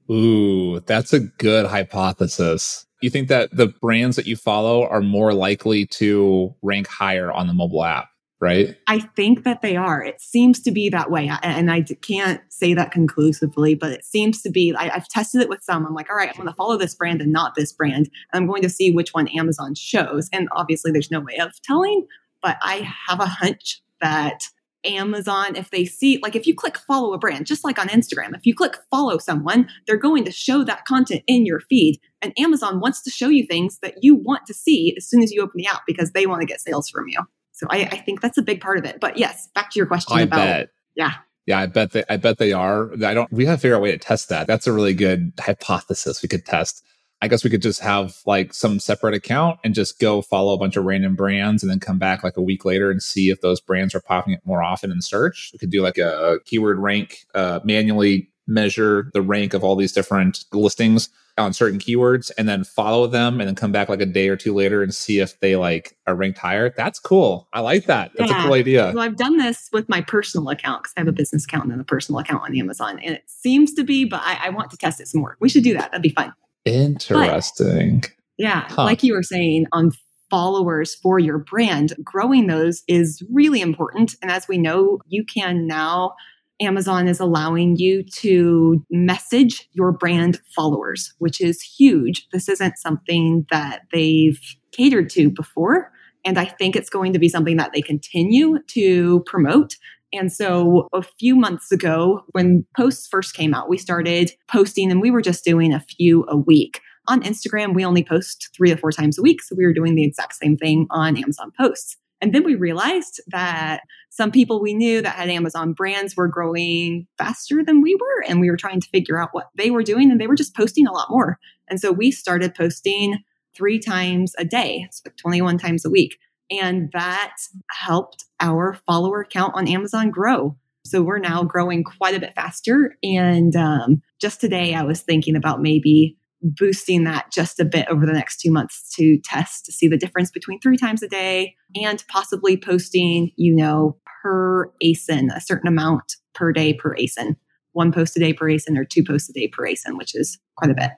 Ooh, 0.10 0.80
that's 0.82 1.12
a 1.12 1.20
good 1.20 1.66
hypothesis. 1.66 2.86
You 3.02 3.10
think 3.10 3.28
that 3.28 3.56
the 3.56 3.68
brands 3.68 4.16
that 4.16 4.26
you 4.26 4.36
follow 4.36 4.88
are 4.88 5.02
more 5.02 5.34
likely 5.34 5.86
to 5.88 6.56
rank 6.62 6.88
higher 6.88 7.32
on 7.32 7.48
the 7.48 7.54
mobile 7.54 7.84
app, 7.84 8.08
right? 8.40 8.76
I 8.88 9.00
think 9.00 9.44
that 9.44 9.62
they 9.62 9.76
are. 9.76 10.04
It 10.04 10.22
seems 10.22 10.62
to 10.62 10.72
be 10.72 10.90
that 10.90 11.10
way. 11.10 11.30
And 11.42 11.72
I 11.72 11.82
can't 11.82 12.42
say 12.50 12.74
that 12.74 12.92
conclusively, 12.92 13.76
but 13.76 13.92
it 13.92 14.06
seems 14.06 14.42
to 14.44 14.50
be. 14.50 14.74
I, 14.76 14.90
have 14.90 15.08
tested 15.08 15.42
it 15.42 15.50
with 15.50 15.64
some. 15.64 15.86
I'm 15.86 15.94
like, 15.94 16.10
all 16.10 16.16
right, 16.16 16.30
I'm 16.30 16.36
going 16.36 16.48
to 16.48 16.54
follow 16.54 16.78
this 16.78 16.96
brand 16.96 17.22
and 17.22 17.32
not 17.32 17.56
this 17.56 17.74
brand. 17.74 18.10
And 18.32 18.44
I'm 18.44 18.48
going 18.48 18.62
to 18.64 18.70
see 18.70 18.92
which 18.92 19.14
one 19.14 19.28
Amazon 19.30 19.76
shows. 19.76 20.30
And 20.32 20.48
obviously, 20.52 20.92
there's 20.92 21.12
no 21.12 21.20
way 21.20 21.38
of 21.38 21.60
telling, 21.64 22.06
but 22.42 22.58
I 22.62 22.88
have 23.08 23.20
a 23.20 23.26
hunch 23.26 23.82
that 24.02 24.44
Amazon, 24.86 25.56
if 25.56 25.72
they 25.72 25.86
see, 25.86 26.20
like 26.22 26.36
if 26.36 26.48
you 26.48 26.56
click 26.56 26.78
follow 26.78 27.14
a 27.14 27.18
brand, 27.18 27.46
just 27.46 27.64
like 27.64 27.80
on 27.80 27.88
Instagram, 27.90 28.36
if 28.36 28.46
you 28.46 28.56
click 28.56 28.78
follow 28.90 29.18
someone, 29.18 29.68
they're 29.86 29.98
going 29.98 30.24
to 30.24 30.32
show 30.32 30.64
that 30.64 30.86
content 30.86 31.24
in 31.28 31.46
your 31.46 31.60
feed. 31.60 32.00
And 32.22 32.34
Amazon 32.40 32.80
wants 32.80 33.02
to 33.04 33.10
show 33.10 33.28
you 33.28 33.46
things 33.46 33.80
that 33.82 33.96
you 34.02 34.16
want 34.16 34.46
to 34.46 34.54
see 34.54 34.94
as 34.96 35.08
soon 35.08 35.24
as 35.24 35.32
you 35.32 35.42
open 35.42 35.58
the 35.58 35.68
app 35.68 35.82
because 35.86 36.12
they 36.12 36.26
want 36.26 36.42
to 36.42 36.48
get 36.48 36.62
sales 36.62 36.90
from 36.90 37.08
you. 37.08 37.20
So 37.58 37.68
I, 37.70 37.78
I 37.92 37.98
think 37.98 38.22
that's 38.22 38.38
a 38.38 38.42
big 38.42 38.62
part 38.62 38.78
of 38.78 38.86
it. 38.86 39.00
But 39.00 39.18
yes, 39.18 39.50
back 39.56 39.72
to 39.72 39.80
your 39.80 39.88
question 39.88 40.18
I 40.18 40.22
about 40.22 40.38
bet. 40.38 40.70
yeah. 40.96 41.14
Yeah, 41.48 41.60
I 41.60 41.66
bet 41.66 41.92
they 41.92 42.04
I 42.10 42.18
bet 42.18 42.38
they 42.38 42.52
are. 42.52 42.92
I 43.04 43.14
don't 43.14 43.32
we 43.32 43.46
have 43.46 43.60
to 43.60 43.62
figure 43.62 43.76
out 43.76 43.80
a 43.80 43.82
way 43.82 43.92
to 43.92 43.98
test 43.98 44.30
that. 44.30 44.48
That's 44.48 44.68
a 44.68 44.74
really 44.74 44.94
good 44.94 45.34
hypothesis 45.40 46.22
we 46.22 46.30
could 46.30 46.46
test. 46.46 46.84
I 47.22 47.28
guess 47.28 47.44
we 47.44 47.50
could 47.50 47.64
just 47.64 47.80
have 47.80 48.18
like 48.26 48.54
some 48.54 48.80
separate 48.80 49.16
account 49.16 49.60
and 49.64 49.74
just 49.74 50.00
go 50.00 50.22
follow 50.22 50.54
a 50.54 50.58
bunch 50.58 50.76
of 50.76 50.86
random 50.86 51.16
brands 51.16 51.64
and 51.64 51.72
then 51.72 51.80
come 51.80 51.98
back 51.98 52.24
like 52.24 52.38
a 52.38 52.42
week 52.42 52.64
later 52.64 52.92
and 52.92 53.02
see 53.02 53.30
if 53.30 53.42
those 53.42 53.60
brands 53.60 53.96
are 53.96 54.02
popping 54.02 54.36
up 54.36 54.42
more 54.46 54.62
often 54.62 54.92
in 54.92 55.02
search. 55.02 55.50
We 55.52 55.58
could 55.58 55.72
do 55.72 55.82
like 55.82 55.98
a 55.98 56.40
keyword 56.46 56.78
rank, 56.78 57.26
uh, 57.34 57.62
manually 57.64 58.30
measure 58.48 59.10
the 59.14 59.22
rank 59.22 59.54
of 59.54 59.64
all 59.64 59.76
these 59.76 59.92
different 59.92 60.46
listings 60.54 61.10
on 61.38 61.54
certain 61.54 61.78
keywords 61.78 62.32
and 62.38 62.50
then 62.50 62.64
follow 62.64 63.06
them 63.06 63.40
and 63.40 63.48
then 63.48 63.54
come 63.54 63.72
back 63.72 63.90
like 63.90 64.02
a 64.02 64.06
day 64.06 64.28
or 64.28 64.36
two 64.36 64.56
later 64.56 64.82
and 64.82 64.94
see 64.96 65.20
if 65.20 65.40
they 65.40 65.56
like 65.56 65.96
are 66.08 66.16
ranked 66.16 66.40
higher. 66.40 66.74
That's 66.76 67.00
cool. 67.00 67.48
I 67.54 67.60
like 67.60 67.86
that. 67.86 68.12
That's 68.16 68.32
yeah. 68.32 68.42
a 68.42 68.44
cool 68.46 68.54
idea. 68.54 68.92
Well, 68.96 69.04
I've 69.04 69.18
done 69.18 69.38
this 69.38 69.70
with 69.72 69.88
my 69.88 70.02
personal 70.02 70.50
account 70.50 70.84
because 70.84 70.94
I 70.98 71.02
have 71.02 71.08
a 71.08 71.12
business 71.12 71.46
account 71.46 71.72
and 71.72 71.80
a 71.80 71.84
personal 71.84 72.20
account 72.20 72.44
on 72.44 72.58
Amazon. 72.58 73.00
And 73.00 73.16
it 73.16 73.24
seems 73.28 73.74
to 73.74 73.84
be, 73.84 74.06
but 74.06 74.22
I, 74.24 74.40
I 74.46 74.50
want 74.50 74.72
to 74.72 74.78
test 74.78 75.00
it 75.00 75.08
some 75.08 75.22
more. 75.22 75.38
We 75.40 75.50
should 75.50 75.64
do 75.64 75.74
that. 75.74 75.92
That'd 75.92 76.02
be 76.02 76.10
fun. 76.10 76.34
Interesting. 76.66 78.00
But, 78.00 78.12
yeah. 78.40 78.66
Huh. 78.70 78.86
Like 78.86 79.04
you 79.04 79.14
were 79.14 79.24
saying 79.24 79.68
on 79.72 79.92
followers 80.30 80.96
for 80.96 81.20
your 81.20 81.38
brand, 81.38 81.94
growing 82.04 82.48
those 82.48 82.84
is 82.88 83.22
really 83.32 83.62
important. 83.62 84.16
And 84.22 84.32
as 84.32 84.48
we 84.48 84.58
know, 84.58 85.00
you 85.08 85.24
can 85.24 85.68
now, 85.68 86.16
Amazon 86.60 87.08
is 87.08 87.20
allowing 87.20 87.76
you 87.76 88.04
to 88.04 88.84
message 88.90 89.70
your 89.74 89.92
brand 89.92 90.40
followers, 90.56 91.14
which 91.20 91.40
is 91.40 91.62
huge. 91.62 92.28
This 92.32 92.50
isn't 92.50 92.78
something 92.78 93.46
that 93.52 93.82
they've 93.92 94.40
catered 94.72 95.10
to 95.12 95.30
before. 95.30 95.92
And 96.26 96.38
I 96.38 96.46
think 96.46 96.76
it's 96.76 96.90
going 96.90 97.14
to 97.14 97.20
be 97.20 97.30
something 97.30 97.58
that 97.58 97.72
they 97.74 97.82
continue 97.82 98.60
to 98.70 99.24
promote 99.26 99.76
and 100.14 100.32
so 100.32 100.88
a 100.94 101.02
few 101.02 101.36
months 101.36 101.72
ago, 101.72 102.22
when 102.32 102.66
posts 102.76 103.08
first 103.08 103.34
came 103.34 103.54
out, 103.54 103.70
we 103.70 103.78
started 103.78 104.32
posting 104.50 104.92
and 104.92 105.02
we 105.02 105.12
were 105.12 105.22
just 105.22 105.44
doing 105.44 105.74
a 105.74 105.82
few 105.82 106.26
a 106.30 106.38
week. 106.38 106.82
On 107.08 107.22
Instagram, 107.24 107.74
we 107.74 107.86
only 107.86 108.04
post 108.04 108.50
three 108.56 108.72
or 108.72 108.78
four 108.78 108.92
times 108.92 109.18
a 109.18 109.22
week. 109.22 109.42
So 109.42 109.56
we 109.58 109.66
were 109.66 109.74
doing 109.74 109.96
the 109.96 110.06
exact 110.06 110.36
same 110.36 110.58
thing 110.58 110.88
on 110.92 111.18
Amazon 111.18 111.52
posts. 111.58 111.98
And 112.22 112.34
then 112.34 112.44
we 112.44 112.56
realized 112.56 113.22
that 113.28 113.82
some 114.10 114.32
people 114.32 114.62
we 114.62 114.74
knew 114.74 115.02
that 115.02 115.16
had 115.16 115.30
Amazon 115.30 115.74
brands 115.74 116.16
were 116.16 116.28
growing 116.28 117.08
faster 117.18 117.64
than 117.64 117.82
we 117.82 117.96
were. 117.96 118.24
And 118.28 118.42
we 118.42 118.50
were 118.50 118.58
trying 118.58 118.82
to 118.82 118.90
figure 118.90 119.22
out 119.22 119.30
what 119.34 119.50
they 119.56 119.70
were 119.70 119.84
doing. 119.84 120.12
And 120.12 120.20
they 120.20 120.28
were 120.28 120.36
just 120.36 120.56
posting 120.56 120.88
a 120.88 120.92
lot 120.92 121.10
more. 121.10 121.38
And 121.68 121.80
so 121.80 121.92
we 121.92 122.12
started 122.12 122.56
posting 122.56 123.24
three 123.56 123.80
times 123.80 124.34
a 124.38 124.46
day, 124.46 124.88
so 124.92 125.10
21 125.18 125.58
times 125.58 125.86
a 125.86 125.90
week. 125.90 126.18
And 126.50 126.92
that 126.94 127.36
helped 127.72 128.26
our 128.40 128.74
follower 128.86 129.26
count 129.26 129.54
on 129.56 129.68
Amazon 129.68 130.12
grow. 130.12 130.56
So 130.86 131.02
we're 131.02 131.20
now 131.20 131.44
growing 131.44 131.84
quite 131.84 132.16
a 132.16 132.20
bit 132.20 132.34
faster. 132.34 132.96
And 133.04 133.56
um, 133.56 134.02
just 134.20 134.40
today, 134.40 134.74
I 134.74 134.84
was 134.84 135.02
thinking 135.02 135.36
about 135.36 135.62
maybe 135.62 136.16
boosting 136.42 137.04
that 137.04 137.32
just 137.32 137.60
a 137.60 137.66
bit 137.66 137.88
over 137.90 138.06
the 138.06 138.14
next 138.14 138.40
two 138.40 138.52
months 138.52 138.94
to 138.96 139.18
test 139.24 139.66
to 139.66 139.72
see 139.72 139.88
the 139.88 139.98
difference 139.98 140.32
between 140.32 140.60
three 140.60 140.78
times 140.78 141.02
a 141.02 141.08
day 141.08 141.56
and 141.82 142.04
possibly 142.10 142.56
posting, 142.56 143.32
you 143.36 143.56
know, 143.56 143.98
per 144.22 144.72
ASIN, 144.84 145.36
a 145.36 145.42
certain 145.42 145.68
amount 145.68 146.14
per 146.36 146.52
day 146.52 146.74
per 146.74 146.96
ASIN, 146.96 147.36
one 147.72 147.92
post 147.92 148.16
a 148.18 148.20
day 148.20 148.34
per 148.34 148.46
ASIN 148.46 148.78
or 148.78 148.86
two 148.86 149.04
posts 149.04 149.30
a 149.30 149.34
day 149.34 149.48
per 149.48 149.64
ASIN, 149.64 149.98
which 149.98 150.16
is 150.16 150.40
quite 150.56 150.72
a 150.72 150.76
bit. 150.76 150.92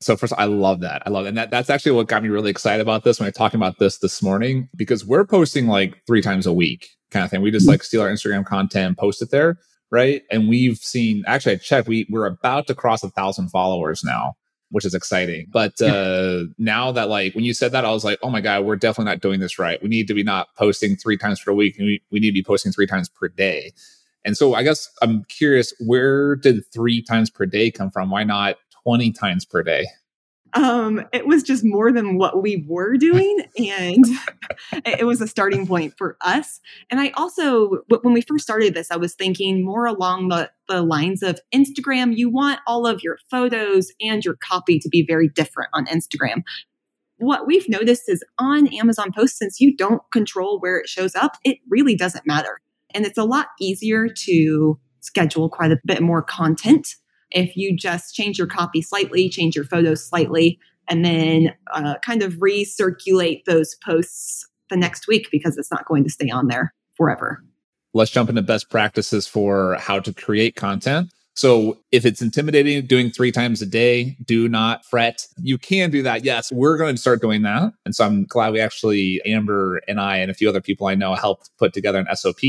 So 0.00 0.16
first, 0.16 0.32
I 0.38 0.46
love 0.46 0.80
that. 0.80 1.02
I 1.04 1.10
love 1.10 1.24
that. 1.24 1.28
And 1.28 1.36
that, 1.36 1.50
that's 1.50 1.68
actually 1.68 1.92
what 1.92 2.08
got 2.08 2.22
me 2.22 2.30
really 2.30 2.50
excited 2.50 2.80
about 2.80 3.04
this 3.04 3.20
when 3.20 3.26
I 3.26 3.30
talking 3.30 3.60
about 3.60 3.78
this 3.78 3.98
this 3.98 4.22
morning, 4.22 4.68
because 4.74 5.04
we're 5.04 5.26
posting 5.26 5.66
like 5.66 5.98
three 6.06 6.22
times 6.22 6.46
a 6.46 6.52
week 6.52 6.88
kind 7.10 7.24
of 7.24 7.30
thing. 7.30 7.42
We 7.42 7.50
just 7.50 7.64
mm-hmm. 7.64 7.72
like 7.72 7.82
steal 7.82 8.00
our 8.00 8.08
Instagram 8.08 8.46
content 8.46 8.86
and 8.86 8.96
post 8.96 9.20
it 9.20 9.30
there. 9.30 9.58
Right. 9.92 10.22
And 10.30 10.48
we've 10.48 10.78
seen, 10.78 11.24
actually 11.26 11.52
I 11.52 11.56
checked, 11.56 11.88
we, 11.88 12.06
we're 12.08 12.26
about 12.26 12.68
to 12.68 12.74
cross 12.74 13.02
a 13.02 13.10
thousand 13.10 13.48
followers 13.48 14.02
now, 14.04 14.34
which 14.70 14.84
is 14.84 14.94
exciting. 14.94 15.46
But 15.50 15.80
uh, 15.82 16.44
now 16.58 16.92
that 16.92 17.08
like, 17.08 17.34
when 17.34 17.44
you 17.44 17.54
said 17.54 17.72
that, 17.72 17.84
I 17.84 17.90
was 17.90 18.04
like, 18.04 18.18
oh 18.22 18.30
my 18.30 18.40
God, 18.40 18.64
we're 18.64 18.76
definitely 18.76 19.10
not 19.10 19.20
doing 19.20 19.40
this 19.40 19.58
right. 19.58 19.82
We 19.82 19.88
need 19.88 20.08
to 20.08 20.14
be 20.14 20.22
not 20.22 20.54
posting 20.56 20.96
three 20.96 21.16
times 21.16 21.40
per 21.40 21.52
week. 21.52 21.78
And 21.78 21.86
we, 21.86 22.02
we 22.10 22.20
need 22.20 22.30
to 22.30 22.34
be 22.34 22.42
posting 22.42 22.72
three 22.72 22.86
times 22.86 23.08
per 23.08 23.28
day. 23.28 23.72
And 24.24 24.36
so 24.36 24.54
I 24.54 24.62
guess 24.62 24.88
I'm 25.02 25.24
curious, 25.24 25.72
where 25.80 26.36
did 26.36 26.64
three 26.72 27.02
times 27.02 27.30
per 27.30 27.46
day 27.46 27.70
come 27.70 27.90
from? 27.90 28.10
Why 28.10 28.24
not 28.24 28.56
20 28.84 29.12
times 29.12 29.44
per 29.44 29.62
day? 29.62 29.86
Um, 30.54 31.02
it 31.12 31.26
was 31.26 31.42
just 31.42 31.64
more 31.64 31.92
than 31.92 32.16
what 32.16 32.42
we 32.42 32.64
were 32.68 32.96
doing. 32.96 33.38
And 33.60 34.04
it 34.84 35.06
was 35.06 35.20
a 35.20 35.26
starting 35.26 35.66
point 35.66 35.94
for 35.96 36.16
us. 36.20 36.60
And 36.90 36.98
I 36.98 37.10
also, 37.10 37.82
when 38.02 38.14
we 38.14 38.20
first 38.22 38.44
started 38.44 38.74
this, 38.74 38.90
I 38.90 38.96
was 38.96 39.14
thinking 39.14 39.64
more 39.64 39.86
along 39.86 40.28
the, 40.28 40.50
the 40.68 40.82
lines 40.82 41.22
of 41.22 41.40
Instagram. 41.54 42.16
You 42.16 42.30
want 42.30 42.60
all 42.66 42.86
of 42.86 43.02
your 43.02 43.18
photos 43.30 43.92
and 44.00 44.24
your 44.24 44.36
copy 44.42 44.78
to 44.80 44.88
be 44.88 45.04
very 45.06 45.28
different 45.28 45.70
on 45.72 45.86
Instagram. 45.86 46.42
What 47.18 47.46
we've 47.46 47.68
noticed 47.68 48.08
is 48.08 48.24
on 48.38 48.66
Amazon 48.74 49.12
Post, 49.12 49.38
since 49.38 49.60
you 49.60 49.76
don't 49.76 50.02
control 50.10 50.58
where 50.58 50.78
it 50.78 50.88
shows 50.88 51.14
up, 51.14 51.36
it 51.44 51.58
really 51.68 51.94
doesn't 51.94 52.26
matter. 52.26 52.60
And 52.94 53.04
it's 53.06 53.18
a 53.18 53.24
lot 53.24 53.48
easier 53.60 54.08
to 54.26 54.80
schedule 55.00 55.48
quite 55.48 55.72
a 55.72 55.80
bit 55.84 56.02
more 56.02 56.22
content 56.22 56.96
if 57.30 57.56
you 57.56 57.76
just 57.76 58.14
change 58.14 58.38
your 58.38 58.46
copy 58.46 58.82
slightly, 58.82 59.28
change 59.28 59.54
your 59.54 59.64
photos 59.64 60.04
slightly, 60.04 60.58
and 60.88 61.04
then 61.04 61.54
uh, 61.72 61.94
kind 62.04 62.22
of 62.22 62.34
recirculate 62.34 63.44
those 63.44 63.76
posts 63.84 64.46
the 64.68 64.76
next 64.76 65.06
week 65.06 65.28
because 65.30 65.56
it's 65.56 65.70
not 65.70 65.86
going 65.86 66.04
to 66.04 66.10
stay 66.10 66.30
on 66.30 66.48
there 66.48 66.74
forever. 66.96 67.42
Let's 67.92 68.10
jump 68.10 68.28
into 68.28 68.42
best 68.42 68.70
practices 68.70 69.26
for 69.26 69.76
how 69.76 69.98
to 70.00 70.12
create 70.12 70.54
content. 70.54 71.10
So 71.34 71.78
if 71.90 72.04
it's 72.04 72.20
intimidating 72.20 72.84
doing 72.86 73.10
three 73.10 73.32
times 73.32 73.62
a 73.62 73.66
day, 73.66 74.16
do 74.24 74.48
not 74.48 74.84
fret. 74.84 75.26
You 75.38 75.58
can 75.58 75.90
do 75.90 76.02
that. 76.02 76.24
Yes, 76.24 76.52
we're 76.52 76.76
going 76.76 76.96
to 76.96 77.00
start 77.00 77.22
doing 77.22 77.42
that. 77.42 77.72
And 77.84 77.94
so 77.94 78.04
I'm 78.04 78.24
glad 78.24 78.52
we 78.52 78.60
actually, 78.60 79.22
Amber 79.24 79.80
and 79.88 80.00
I 80.00 80.18
and 80.18 80.30
a 80.30 80.34
few 80.34 80.48
other 80.48 80.60
people 80.60 80.86
I 80.86 80.94
know 80.94 81.14
helped 81.14 81.50
put 81.56 81.72
together 81.72 81.98
an 81.98 82.14
SOP 82.14 82.40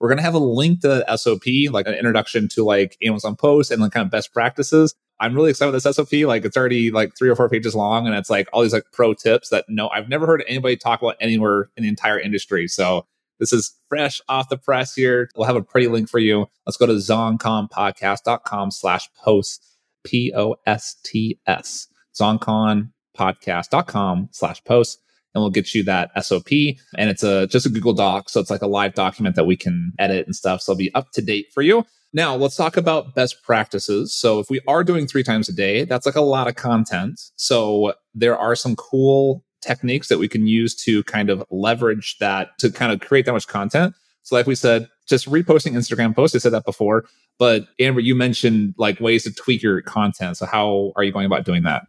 we're 0.00 0.08
going 0.08 0.18
to 0.18 0.24
have 0.24 0.34
a 0.34 0.38
link 0.38 0.80
to 0.82 1.04
SOP, 1.16 1.44
like 1.70 1.86
an 1.86 1.94
introduction 1.94 2.48
to 2.48 2.64
like 2.64 2.96
Amazon 3.02 3.36
posts 3.36 3.70
and 3.70 3.82
like 3.82 3.92
kind 3.92 4.06
of 4.06 4.10
best 4.10 4.32
practices. 4.32 4.94
I'm 5.20 5.34
really 5.34 5.50
excited 5.50 5.72
with 5.72 5.82
this 5.82 5.96
SOP. 5.96 6.12
Like 6.24 6.44
it's 6.44 6.56
already 6.56 6.90
like 6.90 7.16
three 7.16 7.28
or 7.28 7.34
four 7.34 7.48
pages 7.48 7.74
long 7.74 8.06
and 8.06 8.14
it's 8.14 8.30
like 8.30 8.48
all 8.52 8.62
these 8.62 8.72
like 8.72 8.84
pro 8.92 9.14
tips 9.14 9.48
that 9.48 9.64
no, 9.68 9.88
I've 9.88 10.08
never 10.08 10.26
heard 10.26 10.44
anybody 10.46 10.76
talk 10.76 11.02
about 11.02 11.16
anywhere 11.20 11.70
in 11.76 11.82
the 11.82 11.88
entire 11.88 12.20
industry. 12.20 12.68
So 12.68 13.06
this 13.40 13.52
is 13.52 13.76
fresh 13.88 14.20
off 14.28 14.48
the 14.48 14.56
press 14.56 14.94
here. 14.94 15.28
We'll 15.36 15.46
have 15.46 15.56
a 15.56 15.62
pretty 15.62 15.88
link 15.88 16.08
for 16.08 16.20
you. 16.20 16.46
Let's 16.66 16.76
go 16.76 16.86
to 16.86 16.94
zonconpodcast.com 16.94 18.70
slash 18.70 19.08
post, 19.22 19.64
P 20.04 20.32
O 20.36 20.54
S 20.66 20.94
T 21.04 21.40
S, 21.46 21.88
zonconpodcast.com 22.14 24.28
slash 24.32 24.64
post 24.64 25.02
and 25.34 25.42
we'll 25.42 25.50
get 25.50 25.74
you 25.74 25.82
that 25.84 26.10
SOP. 26.24 26.50
And 26.96 27.10
it's 27.10 27.22
a 27.22 27.46
just 27.46 27.66
a 27.66 27.70
Google 27.70 27.92
Doc. 27.92 28.28
So 28.28 28.40
it's 28.40 28.50
like 28.50 28.62
a 28.62 28.66
live 28.66 28.94
document 28.94 29.36
that 29.36 29.44
we 29.44 29.56
can 29.56 29.92
edit 29.98 30.26
and 30.26 30.34
stuff. 30.34 30.62
So 30.62 30.72
it'll 30.72 30.78
be 30.78 30.94
up 30.94 31.10
to 31.12 31.22
date 31.22 31.46
for 31.52 31.62
you. 31.62 31.84
Now 32.12 32.34
let's 32.34 32.56
talk 32.56 32.76
about 32.76 33.14
best 33.14 33.42
practices. 33.42 34.14
So 34.14 34.38
if 34.38 34.48
we 34.48 34.60
are 34.66 34.82
doing 34.82 35.06
three 35.06 35.22
times 35.22 35.48
a 35.48 35.52
day, 35.52 35.84
that's 35.84 36.06
like 36.06 36.16
a 36.16 36.22
lot 36.22 36.48
of 36.48 36.56
content. 36.56 37.20
So 37.36 37.92
there 38.14 38.36
are 38.36 38.56
some 38.56 38.76
cool 38.76 39.44
techniques 39.60 40.08
that 40.08 40.18
we 40.18 40.28
can 40.28 40.46
use 40.46 40.74
to 40.74 41.04
kind 41.04 41.30
of 41.30 41.44
leverage 41.50 42.16
that 42.18 42.58
to 42.58 42.70
kind 42.70 42.92
of 42.92 43.00
create 43.00 43.26
that 43.26 43.32
much 43.32 43.46
content. 43.46 43.94
So 44.22 44.36
like 44.36 44.46
we 44.46 44.54
said, 44.54 44.88
just 45.06 45.28
reposting 45.28 45.72
Instagram 45.72 46.14
posts. 46.14 46.36
I 46.36 46.38
said 46.38 46.52
that 46.52 46.64
before, 46.64 47.04
but 47.38 47.66
Amber, 47.78 48.00
you 48.00 48.14
mentioned 48.14 48.74
like 48.78 49.00
ways 49.00 49.24
to 49.24 49.32
tweak 49.32 49.62
your 49.62 49.80
content. 49.82 50.36
So 50.36 50.46
how 50.46 50.92
are 50.96 51.02
you 51.02 51.12
going 51.12 51.26
about 51.26 51.44
doing 51.44 51.62
that? 51.64 51.82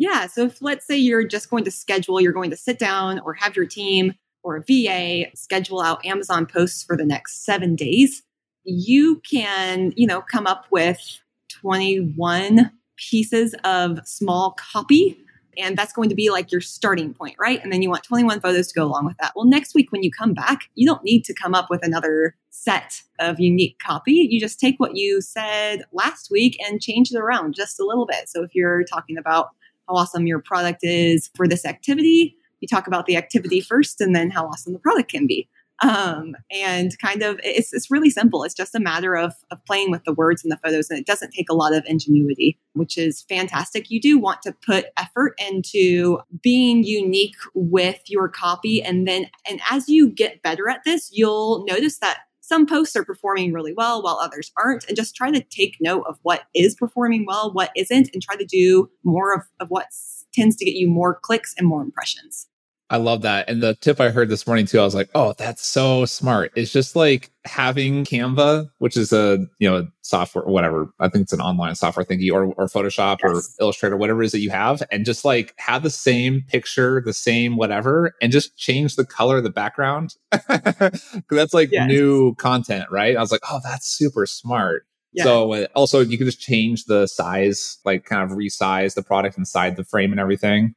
Yeah. 0.00 0.28
So 0.28 0.46
if 0.46 0.62
let's 0.62 0.86
say 0.86 0.96
you're 0.96 1.26
just 1.26 1.50
going 1.50 1.62
to 1.64 1.70
schedule, 1.70 2.22
you're 2.22 2.32
going 2.32 2.48
to 2.48 2.56
sit 2.56 2.78
down 2.78 3.18
or 3.20 3.34
have 3.34 3.54
your 3.54 3.66
team 3.66 4.14
or 4.42 4.56
a 4.56 4.62
VA 4.62 5.26
schedule 5.34 5.82
out 5.82 6.02
Amazon 6.06 6.46
posts 6.46 6.82
for 6.82 6.96
the 6.96 7.04
next 7.04 7.44
seven 7.44 7.76
days, 7.76 8.22
you 8.64 9.20
can, 9.30 9.92
you 9.96 10.06
know, 10.06 10.22
come 10.22 10.46
up 10.46 10.64
with 10.70 11.20
21 11.50 12.70
pieces 12.96 13.54
of 13.64 14.00
small 14.06 14.52
copy. 14.52 15.18
And 15.58 15.76
that's 15.76 15.92
going 15.92 16.08
to 16.08 16.14
be 16.14 16.30
like 16.30 16.50
your 16.50 16.62
starting 16.62 17.12
point, 17.12 17.36
right? 17.38 17.62
And 17.62 17.70
then 17.70 17.82
you 17.82 17.90
want 17.90 18.02
21 18.02 18.40
photos 18.40 18.68
to 18.68 18.74
go 18.74 18.86
along 18.86 19.04
with 19.04 19.18
that. 19.18 19.32
Well, 19.36 19.44
next 19.44 19.74
week 19.74 19.92
when 19.92 20.02
you 20.02 20.10
come 20.10 20.32
back, 20.32 20.60
you 20.76 20.86
don't 20.86 21.04
need 21.04 21.26
to 21.26 21.34
come 21.34 21.54
up 21.54 21.68
with 21.68 21.84
another 21.84 22.34
set 22.48 23.02
of 23.18 23.38
unique 23.38 23.76
copy. 23.84 24.28
You 24.30 24.40
just 24.40 24.58
take 24.58 24.76
what 24.78 24.96
you 24.96 25.20
said 25.20 25.82
last 25.92 26.30
week 26.30 26.56
and 26.66 26.80
change 26.80 27.10
it 27.12 27.18
around 27.18 27.54
just 27.54 27.78
a 27.78 27.84
little 27.84 28.06
bit. 28.06 28.30
So 28.30 28.42
if 28.42 28.54
you're 28.54 28.84
talking 28.84 29.18
about 29.18 29.50
how 29.90 29.96
awesome 29.96 30.26
your 30.26 30.40
product 30.40 30.80
is 30.82 31.30
for 31.36 31.46
this 31.46 31.64
activity. 31.64 32.36
You 32.60 32.68
talk 32.68 32.86
about 32.86 33.06
the 33.06 33.16
activity 33.16 33.60
first 33.60 34.00
and 34.00 34.14
then 34.14 34.30
how 34.30 34.46
awesome 34.46 34.72
the 34.72 34.78
product 34.78 35.10
can 35.10 35.26
be. 35.26 35.48
Um, 35.82 36.36
and 36.52 36.92
kind 36.98 37.22
of 37.22 37.40
it's, 37.42 37.72
it's 37.72 37.90
really 37.90 38.10
simple. 38.10 38.44
It's 38.44 38.54
just 38.54 38.74
a 38.74 38.80
matter 38.80 39.16
of, 39.16 39.32
of 39.50 39.64
playing 39.64 39.90
with 39.90 40.04
the 40.04 40.12
words 40.12 40.44
and 40.44 40.52
the 40.52 40.58
photos, 40.58 40.90
and 40.90 40.98
it 40.98 41.06
doesn't 41.06 41.32
take 41.32 41.48
a 41.48 41.54
lot 41.54 41.74
of 41.74 41.84
ingenuity, 41.86 42.58
which 42.74 42.98
is 42.98 43.22
fantastic. 43.30 43.90
You 43.90 43.98
do 43.98 44.18
want 44.18 44.42
to 44.42 44.54
put 44.66 44.86
effort 44.98 45.40
into 45.50 46.18
being 46.42 46.84
unique 46.84 47.36
with 47.54 47.98
your 48.08 48.28
copy, 48.28 48.82
and 48.82 49.08
then 49.08 49.30
and 49.48 49.62
as 49.70 49.88
you 49.88 50.10
get 50.10 50.42
better 50.42 50.68
at 50.68 50.80
this, 50.84 51.08
you'll 51.14 51.64
notice 51.66 51.96
that 52.00 52.18
some 52.50 52.66
posts 52.66 52.96
are 52.96 53.04
performing 53.04 53.52
really 53.52 53.72
well 53.72 54.02
while 54.02 54.18
others 54.20 54.50
aren't 54.56 54.84
and 54.88 54.96
just 54.96 55.14
try 55.14 55.30
to 55.30 55.40
take 55.40 55.76
note 55.80 56.02
of 56.08 56.18
what 56.22 56.42
is 56.52 56.74
performing 56.74 57.24
well 57.24 57.52
what 57.52 57.70
isn't 57.76 58.10
and 58.12 58.20
try 58.20 58.34
to 58.34 58.44
do 58.44 58.90
more 59.04 59.32
of, 59.32 59.42
of 59.60 59.68
what 59.68 59.86
tends 60.34 60.56
to 60.56 60.64
get 60.64 60.74
you 60.74 60.88
more 60.88 61.14
clicks 61.22 61.54
and 61.56 61.68
more 61.68 61.80
impressions 61.80 62.48
I 62.90 62.96
love 62.96 63.22
that. 63.22 63.48
And 63.48 63.62
the 63.62 63.76
tip 63.76 64.00
I 64.00 64.10
heard 64.10 64.28
this 64.28 64.48
morning 64.48 64.66
too, 64.66 64.80
I 64.80 64.84
was 64.84 64.96
like, 64.96 65.10
oh, 65.14 65.32
that's 65.38 65.64
so 65.64 66.04
smart. 66.06 66.50
It's 66.56 66.72
just 66.72 66.96
like 66.96 67.30
having 67.44 68.04
Canva, 68.04 68.68
which 68.78 68.96
is 68.96 69.12
a, 69.12 69.46
you 69.60 69.70
know, 69.70 69.86
software 70.02 70.44
whatever. 70.44 70.92
I 70.98 71.08
think 71.08 71.22
it's 71.22 71.32
an 71.32 71.40
online 71.40 71.76
software 71.76 72.04
thingy 72.04 72.32
or, 72.32 72.46
or 72.54 72.66
Photoshop 72.66 73.18
yes. 73.22 73.56
or 73.58 73.64
Illustrator, 73.64 73.96
whatever 73.96 74.22
it 74.22 74.26
is 74.26 74.32
that 74.32 74.40
you 74.40 74.50
have. 74.50 74.82
And 74.90 75.04
just 75.04 75.24
like 75.24 75.54
have 75.56 75.84
the 75.84 75.90
same 75.90 76.42
picture, 76.48 77.00
the 77.00 77.12
same 77.12 77.56
whatever, 77.56 78.16
and 78.20 78.32
just 78.32 78.56
change 78.56 78.96
the 78.96 79.06
color 79.06 79.36
of 79.36 79.44
the 79.44 79.50
background. 79.50 80.16
that's 80.30 81.54
like 81.54 81.70
yes. 81.70 81.86
new 81.86 82.34
content, 82.34 82.90
right? 82.90 83.16
I 83.16 83.20
was 83.20 83.30
like, 83.30 83.42
oh, 83.48 83.60
that's 83.62 83.86
super 83.86 84.26
smart. 84.26 84.84
Yeah. 85.12 85.24
So 85.24 85.52
uh, 85.54 85.66
also 85.76 86.00
you 86.00 86.18
can 86.18 86.26
just 86.26 86.40
change 86.40 86.86
the 86.86 87.06
size, 87.06 87.78
like 87.84 88.04
kind 88.04 88.28
of 88.28 88.36
resize 88.36 88.94
the 88.94 89.02
product 89.04 89.38
inside 89.38 89.76
the 89.76 89.84
frame 89.84 90.10
and 90.10 90.20
everything 90.20 90.74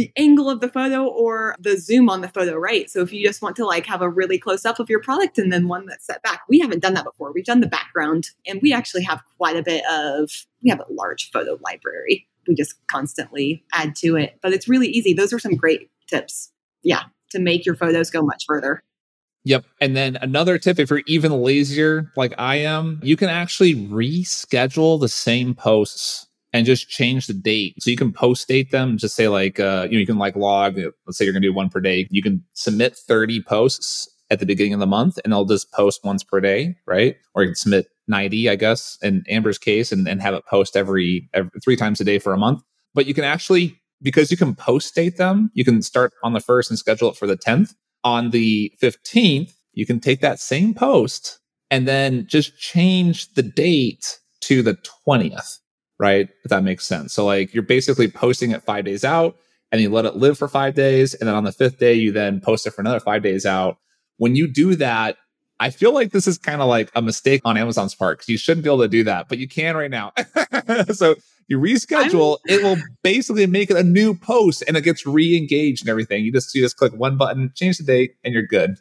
the 0.00 0.10
angle 0.16 0.48
of 0.48 0.60
the 0.60 0.68
photo 0.70 1.04
or 1.04 1.54
the 1.60 1.76
zoom 1.76 2.08
on 2.08 2.22
the 2.22 2.28
photo, 2.28 2.56
right? 2.56 2.88
So 2.88 3.02
if 3.02 3.12
you 3.12 3.22
just 3.22 3.42
want 3.42 3.54
to 3.56 3.66
like 3.66 3.84
have 3.84 4.00
a 4.00 4.08
really 4.08 4.38
close 4.38 4.64
up 4.64 4.80
of 4.80 4.88
your 4.88 5.02
product 5.02 5.36
and 5.36 5.52
then 5.52 5.68
one 5.68 5.84
that's 5.84 6.06
set 6.06 6.22
back, 6.22 6.40
we 6.48 6.58
haven't 6.58 6.80
done 6.80 6.94
that 6.94 7.04
before. 7.04 7.32
We've 7.34 7.44
done 7.44 7.60
the 7.60 7.66
background 7.66 8.30
and 8.46 8.62
we 8.62 8.72
actually 8.72 9.02
have 9.02 9.20
quite 9.36 9.56
a 9.56 9.62
bit 9.62 9.84
of, 9.92 10.30
we 10.62 10.70
have 10.70 10.80
a 10.80 10.86
large 10.90 11.30
photo 11.30 11.58
library. 11.62 12.26
We 12.48 12.54
just 12.54 12.76
constantly 12.90 13.62
add 13.74 13.94
to 13.96 14.16
it, 14.16 14.38
but 14.40 14.54
it's 14.54 14.66
really 14.66 14.88
easy. 14.88 15.12
Those 15.12 15.34
are 15.34 15.38
some 15.38 15.54
great 15.54 15.90
tips. 16.06 16.50
Yeah. 16.82 17.02
To 17.32 17.38
make 17.38 17.66
your 17.66 17.76
photos 17.76 18.08
go 18.08 18.22
much 18.22 18.44
further. 18.46 18.82
Yep. 19.44 19.66
And 19.82 19.94
then 19.94 20.16
another 20.16 20.56
tip 20.56 20.78
if 20.78 20.88
you're 20.88 21.02
even 21.06 21.30
lazier 21.42 22.10
like 22.16 22.32
I 22.38 22.56
am, 22.56 23.00
you 23.02 23.18
can 23.18 23.28
actually 23.28 23.74
reschedule 23.74 24.98
the 24.98 25.10
same 25.10 25.54
posts 25.54 26.26
and 26.52 26.66
just 26.66 26.88
change 26.88 27.26
the 27.26 27.34
date. 27.34 27.82
So 27.82 27.90
you 27.90 27.96
can 27.96 28.12
post 28.12 28.48
date 28.48 28.70
them, 28.70 28.98
just 28.98 29.14
say 29.14 29.28
like, 29.28 29.60
uh, 29.60 29.86
you 29.88 29.96
know, 29.96 30.00
you 30.00 30.06
can 30.06 30.18
like 30.18 30.36
log, 30.36 30.76
let's 31.06 31.18
say 31.18 31.24
you're 31.24 31.32
going 31.32 31.42
to 31.42 31.48
do 31.48 31.54
one 31.54 31.68
per 31.68 31.80
day. 31.80 32.06
You 32.10 32.22
can 32.22 32.44
submit 32.54 32.96
30 32.96 33.42
posts 33.42 34.08
at 34.30 34.38
the 34.40 34.46
beginning 34.46 34.74
of 34.74 34.80
the 34.80 34.86
month 34.86 35.18
and 35.22 35.32
they'll 35.32 35.44
just 35.44 35.72
post 35.72 36.00
once 36.04 36.22
per 36.22 36.40
day, 36.40 36.76
right? 36.86 37.16
Or 37.34 37.42
you 37.42 37.50
can 37.50 37.56
submit 37.56 37.86
90, 38.08 38.48
I 38.48 38.56
guess, 38.56 38.98
in 39.02 39.24
Amber's 39.28 39.58
case 39.58 39.92
and, 39.92 40.08
and 40.08 40.22
have 40.22 40.34
it 40.34 40.44
post 40.46 40.76
every, 40.76 41.28
every 41.34 41.50
three 41.62 41.76
times 41.76 42.00
a 42.00 42.04
day 42.04 42.18
for 42.18 42.32
a 42.32 42.38
month. 42.38 42.62
But 42.94 43.06
you 43.06 43.14
can 43.14 43.24
actually, 43.24 43.80
because 44.02 44.30
you 44.30 44.36
can 44.36 44.54
post 44.54 44.94
date 44.94 45.16
them, 45.16 45.50
you 45.54 45.64
can 45.64 45.82
start 45.82 46.12
on 46.24 46.32
the 46.32 46.40
first 46.40 46.70
and 46.70 46.78
schedule 46.78 47.10
it 47.10 47.16
for 47.16 47.26
the 47.26 47.36
10th. 47.36 47.74
On 48.02 48.30
the 48.30 48.72
15th, 48.82 49.52
you 49.72 49.86
can 49.86 50.00
take 50.00 50.20
that 50.20 50.40
same 50.40 50.74
post 50.74 51.38
and 51.70 51.86
then 51.86 52.26
just 52.26 52.58
change 52.58 53.32
the 53.34 53.42
date 53.42 54.18
to 54.40 54.62
the 54.62 54.76
20th, 55.06 55.58
right? 56.00 56.30
If 56.44 56.48
that 56.48 56.64
makes 56.64 56.86
sense. 56.86 57.12
So 57.12 57.26
like 57.26 57.52
you're 57.52 57.62
basically 57.62 58.08
posting 58.08 58.50
it 58.50 58.62
five 58.62 58.86
days 58.86 59.04
out 59.04 59.36
and 59.70 59.80
you 59.82 59.90
let 59.90 60.06
it 60.06 60.16
live 60.16 60.38
for 60.38 60.48
five 60.48 60.74
days. 60.74 61.12
And 61.14 61.28
then 61.28 61.36
on 61.36 61.44
the 61.44 61.52
fifth 61.52 61.78
day, 61.78 61.92
you 61.92 62.10
then 62.10 62.40
post 62.40 62.66
it 62.66 62.70
for 62.70 62.80
another 62.80 63.00
five 63.00 63.22
days 63.22 63.44
out. 63.44 63.76
When 64.16 64.34
you 64.34 64.48
do 64.48 64.74
that, 64.76 65.18
I 65.60 65.68
feel 65.68 65.92
like 65.92 66.10
this 66.10 66.26
is 66.26 66.38
kind 66.38 66.62
of 66.62 66.68
like 66.68 66.90
a 66.96 67.02
mistake 67.02 67.42
on 67.44 67.58
Amazon's 67.58 67.94
part 67.94 68.18
because 68.18 68.30
you 68.30 68.38
shouldn't 68.38 68.64
be 68.64 68.70
able 68.70 68.80
to 68.80 68.88
do 68.88 69.04
that, 69.04 69.28
but 69.28 69.36
you 69.36 69.46
can 69.46 69.76
right 69.76 69.90
now. 69.90 70.12
so 70.92 71.16
you 71.48 71.58
reschedule, 71.58 72.38
I'm... 72.48 72.54
it 72.54 72.62
will 72.62 72.78
basically 73.02 73.46
make 73.46 73.70
it 73.70 73.76
a 73.76 73.84
new 73.84 74.14
post 74.14 74.64
and 74.66 74.78
it 74.78 74.80
gets 74.80 75.06
re-engaged 75.06 75.82
and 75.82 75.90
everything. 75.90 76.24
You 76.24 76.32
just 76.32 76.54
you 76.54 76.62
just 76.62 76.78
click 76.78 76.94
one 76.94 77.18
button, 77.18 77.52
change 77.54 77.76
the 77.76 77.84
date, 77.84 78.14
and 78.24 78.32
you're 78.32 78.46
good. 78.46 78.76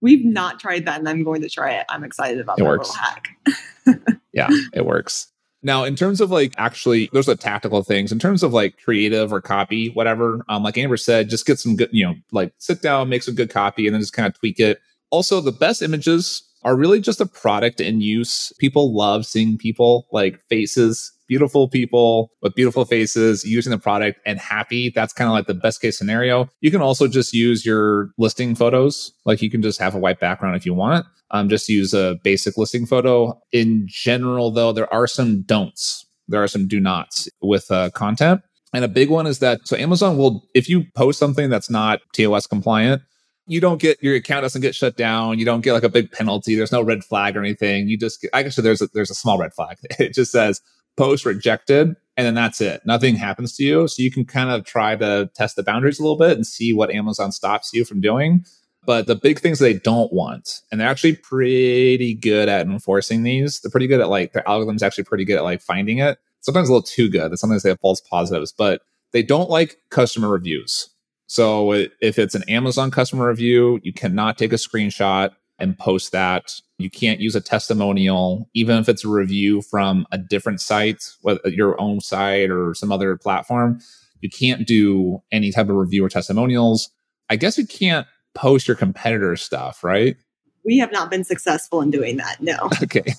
We've 0.00 0.24
not 0.24 0.60
tried 0.60 0.86
that, 0.86 1.00
and 1.00 1.08
I'm 1.08 1.24
going 1.24 1.42
to 1.42 1.48
try 1.48 1.72
it. 1.72 1.86
I'm 1.88 2.04
excited 2.04 2.40
about 2.40 2.58
it 2.58 2.62
that 2.62 2.68
works. 2.68 2.88
little 2.88 3.02
hack. 3.02 4.22
yeah, 4.32 4.48
it 4.72 4.86
works. 4.86 5.29
Now, 5.62 5.84
in 5.84 5.94
terms 5.94 6.20
of 6.20 6.30
like 6.30 6.54
actually, 6.56 7.10
those 7.12 7.28
are 7.28 7.34
tactical 7.34 7.82
things. 7.82 8.12
In 8.12 8.18
terms 8.18 8.42
of 8.42 8.52
like 8.52 8.78
creative 8.82 9.32
or 9.32 9.40
copy, 9.40 9.90
whatever, 9.90 10.44
um, 10.48 10.62
like 10.62 10.78
Amber 10.78 10.96
said, 10.96 11.28
just 11.28 11.46
get 11.46 11.58
some 11.58 11.76
good, 11.76 11.90
you 11.92 12.06
know, 12.06 12.14
like 12.32 12.52
sit 12.58 12.82
down, 12.82 13.08
make 13.08 13.22
some 13.22 13.34
good 13.34 13.50
copy, 13.50 13.86
and 13.86 13.94
then 13.94 14.00
just 14.00 14.12
kind 14.12 14.26
of 14.26 14.38
tweak 14.38 14.58
it. 14.58 14.80
Also, 15.10 15.40
the 15.40 15.52
best 15.52 15.82
images 15.82 16.42
are 16.62 16.76
really 16.76 17.00
just 17.00 17.20
a 17.20 17.26
product 17.26 17.80
in 17.80 18.00
use. 18.00 18.52
People 18.58 18.94
love 18.94 19.26
seeing 19.26 19.58
people 19.58 20.06
like 20.12 20.40
faces 20.48 21.12
beautiful 21.30 21.68
people 21.68 22.32
with 22.42 22.56
beautiful 22.56 22.84
faces 22.84 23.44
using 23.44 23.70
the 23.70 23.78
product 23.78 24.18
and 24.26 24.40
happy. 24.40 24.90
That's 24.90 25.12
kind 25.12 25.28
of 25.28 25.32
like 25.32 25.46
the 25.46 25.54
best 25.54 25.80
case 25.80 25.96
scenario. 25.96 26.48
You 26.60 26.72
can 26.72 26.82
also 26.82 27.06
just 27.06 27.32
use 27.32 27.64
your 27.64 28.10
listing 28.18 28.56
photos. 28.56 29.12
Like 29.24 29.40
you 29.40 29.48
can 29.48 29.62
just 29.62 29.80
have 29.80 29.94
a 29.94 29.98
white 29.98 30.18
background 30.18 30.56
if 30.56 30.66
you 30.66 30.74
want. 30.74 31.06
Um, 31.30 31.48
just 31.48 31.68
use 31.68 31.94
a 31.94 32.18
basic 32.24 32.58
listing 32.58 32.84
photo. 32.84 33.40
In 33.52 33.86
general, 33.86 34.50
though, 34.50 34.72
there 34.72 34.92
are 34.92 35.06
some 35.06 35.42
don'ts. 35.42 36.04
There 36.26 36.42
are 36.42 36.48
some 36.48 36.66
do 36.66 36.80
nots 36.80 37.28
with 37.40 37.70
uh, 37.70 37.90
content. 37.90 38.42
And 38.74 38.84
a 38.84 38.88
big 38.88 39.08
one 39.08 39.28
is 39.28 39.38
that 39.38 39.60
so 39.64 39.76
Amazon 39.76 40.16
will, 40.16 40.42
if 40.54 40.68
you 40.68 40.84
post 40.96 41.20
something 41.20 41.48
that's 41.48 41.70
not 41.70 42.00
TOS 42.12 42.48
compliant, 42.48 43.02
you 43.46 43.60
don't 43.60 43.80
get 43.80 44.02
your 44.02 44.16
account 44.16 44.42
doesn't 44.42 44.62
get 44.62 44.74
shut 44.74 44.96
down. 44.96 45.38
You 45.38 45.44
don't 45.44 45.60
get 45.60 45.74
like 45.74 45.82
a 45.84 45.88
big 45.88 46.10
penalty. 46.10 46.56
There's 46.56 46.72
no 46.72 46.82
red 46.82 47.04
flag 47.04 47.36
or 47.36 47.40
anything. 47.40 47.88
You 47.88 47.98
just 47.98 48.20
get, 48.20 48.30
actually 48.32 48.64
there's 48.64 48.82
a, 48.82 48.88
there's 48.94 49.10
a 49.10 49.14
small 49.14 49.38
red 49.38 49.54
flag. 49.54 49.76
It 49.98 50.14
just 50.14 50.32
says 50.32 50.60
post 51.00 51.24
rejected 51.24 51.96
and 52.18 52.26
then 52.26 52.34
that's 52.34 52.60
it. 52.60 52.82
Nothing 52.84 53.16
happens 53.16 53.56
to 53.56 53.64
you. 53.64 53.88
So 53.88 54.02
you 54.02 54.10
can 54.10 54.26
kind 54.26 54.50
of 54.50 54.66
try 54.66 54.96
to 54.96 55.30
test 55.34 55.56
the 55.56 55.62
boundaries 55.62 55.98
a 55.98 56.02
little 56.02 56.18
bit 56.18 56.32
and 56.32 56.46
see 56.46 56.74
what 56.74 56.90
amazon 56.90 57.32
stops 57.32 57.70
you 57.72 57.86
from 57.86 58.02
doing. 58.02 58.44
But 58.84 59.06
the 59.06 59.14
big 59.14 59.38
things 59.38 59.60
they 59.60 59.72
don't 59.72 60.12
want 60.12 60.60
and 60.70 60.78
they're 60.78 60.90
actually 60.90 61.16
pretty 61.16 62.12
good 62.12 62.50
at 62.50 62.66
enforcing 62.66 63.22
these. 63.22 63.60
They're 63.60 63.70
pretty 63.70 63.86
good 63.86 64.02
at 64.02 64.10
like 64.10 64.34
their 64.34 64.46
algorithm's 64.46 64.82
actually 64.82 65.04
pretty 65.04 65.24
good 65.24 65.38
at 65.38 65.44
like 65.44 65.62
finding 65.62 66.00
it. 66.00 66.18
Sometimes 66.40 66.68
a 66.68 66.72
little 66.72 66.86
too 66.86 67.08
good. 67.08 67.38
Sometimes 67.38 67.62
they 67.62 67.70
have 67.70 67.80
false 67.80 68.02
positives. 68.02 68.52
But 68.52 68.82
they 69.12 69.22
don't 69.22 69.48
like 69.48 69.78
customer 69.88 70.28
reviews. 70.28 70.90
So 71.28 71.72
if 71.72 72.18
it's 72.18 72.34
an 72.34 72.46
amazon 72.46 72.90
customer 72.90 73.26
review 73.26 73.80
you 73.82 73.94
cannot 73.94 74.36
take 74.36 74.52
a 74.52 74.56
screenshot 74.56 75.30
and 75.60 75.78
post 75.78 76.12
that. 76.12 76.60
You 76.78 76.90
can't 76.90 77.20
use 77.20 77.34
a 77.36 77.40
testimonial, 77.40 78.48
even 78.54 78.78
if 78.78 78.88
it's 78.88 79.04
a 79.04 79.08
review 79.08 79.62
from 79.62 80.06
a 80.12 80.18
different 80.18 80.60
site, 80.60 81.04
whether 81.22 81.40
your 81.48 81.80
own 81.80 82.00
site 82.00 82.50
or 82.50 82.74
some 82.74 82.90
other 82.90 83.16
platform. 83.16 83.80
You 84.20 84.30
can't 84.30 84.66
do 84.66 85.22
any 85.32 85.50
type 85.50 85.68
of 85.68 85.76
review 85.76 86.04
or 86.04 86.08
testimonials. 86.08 86.90
I 87.28 87.36
guess 87.36 87.56
you 87.56 87.66
can't 87.66 88.06
post 88.34 88.68
your 88.68 88.76
competitor 88.76 89.36
stuff, 89.36 89.82
right? 89.82 90.16
We 90.64 90.78
have 90.78 90.92
not 90.92 91.10
been 91.10 91.24
successful 91.24 91.80
in 91.80 91.90
doing 91.90 92.16
that. 92.18 92.40
No. 92.40 92.68
Okay. 92.82 93.14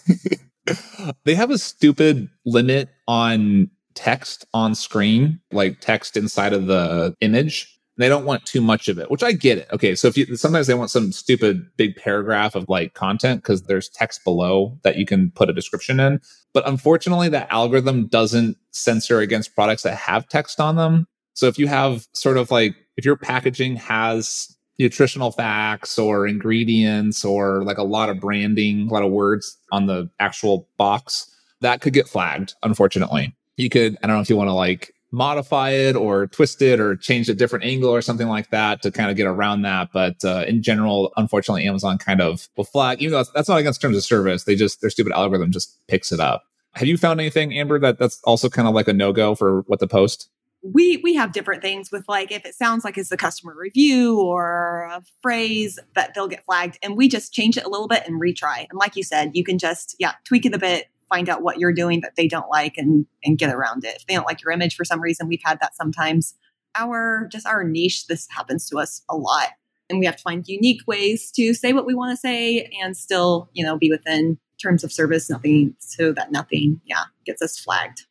they 1.23 1.36
have 1.36 1.49
a 1.49 1.58
stupid 1.58 2.30
limit 2.45 2.89
on 3.08 3.69
text 3.93 4.45
on 4.54 4.75
screen, 4.75 5.39
like 5.51 5.80
text 5.80 6.15
inside 6.15 6.54
of 6.54 6.67
the 6.67 7.15
image 7.21 7.81
they 8.02 8.10
don't 8.10 8.26
want 8.26 8.46
too 8.46 8.62
much 8.62 8.88
of 8.88 8.98
it, 9.00 9.12
which 9.12 9.24
I 9.24 9.32
get 9.32 9.58
it. 9.58 9.68
Okay, 9.72 9.96
so 9.96 10.08
if 10.08 10.18
you 10.18 10.36
sometimes 10.36 10.68
they 10.68 10.74
want 10.74 10.92
some 10.92 11.12
stupid 11.12 11.66
big 11.78 11.96
paragraph 11.96 12.56
of 12.56 12.68
like 12.70 12.94
content 12.94 13.42
because 13.42 13.64
there's 13.64 13.90
text 13.90 14.24
below 14.24 14.78
that 14.84 14.98
you 14.98 15.06
can 15.06 15.32
put 15.32 15.50
a 15.50 15.54
description 15.54 16.00
in. 16.00 16.20
But 16.54 16.68
unfortunately, 16.68 17.30
that 17.30 17.52
algorithm 17.52 18.08
doesn't 18.08 18.58
censor 18.72 19.20
against 19.20 19.56
products 19.56 19.84
that 19.84 19.96
have 19.96 20.28
text 20.28 20.60
on 20.60 20.76
them. 20.76 21.08
So 21.34 21.48
if 21.48 21.58
you 21.58 21.68
have 21.68 22.08
sort 22.14 22.38
of 22.38 22.52
like 22.52 22.76
if 22.98 23.06
your 23.06 23.18
packaging 23.18 23.76
has 23.78 24.56
nutritional 24.80 25.32
facts 25.32 26.00
or 26.00 26.28
ingredients 26.28 27.24
or 27.24 27.64
like 27.64 27.78
a 27.78 27.84
lot 27.84 28.10
of 28.10 28.20
branding, 28.20 28.88
a 28.88 28.94
lot 28.94 29.04
of 29.04 29.12
words 29.12 29.58
on 29.72 29.86
the 29.86 30.10
actual 30.20 30.68
box, 30.78 31.28
that 31.62 31.82
could 31.82 31.94
get 31.94 32.08
flagged, 32.08 32.56
unfortunately. 32.64 33.36
You 33.58 33.70
could, 33.70 33.98
I 34.02 34.08
don't 34.08 34.16
know 34.16 34.22
if 34.22 34.30
you 34.30 34.38
want 34.38 34.50
to 34.50 34.54
like 34.54 34.94
modify 35.12 35.71
it 35.71 35.95
or 35.95 36.28
twist 36.28 36.62
it 36.62 36.80
or 36.80 36.95
change 36.95 37.30
a 37.30 37.34
different 37.34 37.65
angle 37.65 37.89
or 37.89 38.02
something 38.02 38.28
like 38.28 38.50
that 38.50 38.82
to 38.82 38.91
kind 38.91 39.10
of 39.10 39.17
get 39.17 39.28
around 39.28 39.63
that. 39.63 39.89
But 39.93 40.24
uh, 40.24 40.45
in 40.47 40.63
general, 40.63 41.12
unfortunately, 41.17 41.65
Amazon 41.67 41.97
kind 41.97 42.21
of 42.21 42.47
will 42.56 42.63
flag, 42.63 43.02
even 43.02 43.12
though 43.12 43.24
that's, 43.34 43.50
not 43.50 43.60
against 43.60 43.82
terms 43.82 43.97
of 43.97 44.04
service. 44.04 44.45
They 44.45 44.56
just, 44.56 44.82
their 44.82 44.89
stupid 44.89 45.13
algorithm 45.13 45.52
just 45.52 45.78
picks 45.88 46.12
it 46.12 46.19
up. 46.19 46.43
Have 46.74 46.88
you 46.88 46.97
found 46.97 47.19
anything, 47.19 47.54
Amber, 47.54 47.80
that 47.80 48.00
that's 48.00 48.21
also 48.24 48.50
kind 48.50 48.67
of 48.67 48.74
like 48.74 48.88
a 48.88 48.93
no 48.93 49.12
go 49.12 49.36
for 49.36 49.62
what 49.67 49.80
to 49.82 49.88
post? 49.88 50.30
we 50.63 50.97
we 50.97 51.15
have 51.15 51.32
different 51.32 51.62
things 51.62 51.91
with 51.91 52.08
like 52.08 52.32
if 52.32 52.45
it 52.45 52.54
sounds 52.54 52.86
like 52.86 52.97
it's 52.97 53.12
a 53.12 53.17
customer 53.17 53.56
review 53.58 54.19
or 54.19 54.89
a 54.93 55.02
phrase 55.21 55.80
that 55.95 56.13
they'll 56.13 56.28
get 56.28 56.45
flagged 56.45 56.78
and 56.84 56.95
we 56.95 57.08
just 57.08 57.34
change 57.34 57.58
it 57.58 57.65
a 57.65 57.69
little 57.69 57.88
bit 57.88 58.04
and 58.06 58.21
retry 58.21 58.67
and 58.69 58.78
like 58.78 58.95
you 58.95 59.04
said 59.04 59.32
you 59.34 59.43
can 59.43 59.58
just 59.58 59.95
yeah 59.97 60.13
tweak 60.24 60.45
it 60.45 60.54
a 60.54 60.60
bit 60.60 60.88
find 61.12 61.30
out 61.30 61.41
what 61.41 61.60
you're 61.60 61.74
doing 61.74 62.02
that 62.02 62.15
they 62.15 62.28
don't 62.28 62.50
like 62.50 62.78
and 62.78 63.06
and 63.24 63.38
get 63.38 63.54
around 63.54 63.84
it. 63.84 63.95
If 63.95 64.08
they 64.08 64.15
don't 64.15 64.26
like 64.26 64.41
your 64.41 64.52
image 64.52 64.76
for 64.76 64.86
some 64.86 65.02
reason, 65.02 65.28
we've 65.28 65.41
had 65.43 65.60
that 65.60 65.76
sometimes. 65.76 66.36
Our 66.76 67.28
just 67.32 67.45
our 67.45 67.63
niche, 67.63 68.08
this 68.08 68.28
happens 68.32 68.67
to 68.69 68.78
us 68.78 69.02
a 69.10 69.15
lot. 69.15 69.50
And 69.89 70.00
we 70.00 70.06
have 70.06 70.15
to 70.15 70.24
find 70.24 70.47
unique 70.47 70.82
ways 70.88 71.32
to 71.32 71.54
say 71.54 71.74
what 71.74 71.86
we 71.86 71.93
want 71.93 72.12
to 72.12 72.17
say 72.17 72.71
and 72.82 72.95
still, 72.95 73.50
you 73.52 73.63
know, 73.65 73.78
be 73.78 73.91
within 73.91 74.38
terms 74.62 74.86
of 74.86 74.91
service, 74.91 75.30
nothing 75.30 75.76
so 75.80 76.13
that 76.13 76.32
nothing, 76.32 76.80
yeah, 76.86 77.04
gets 77.26 77.41
us 77.41 77.60
flagged. 77.60 78.06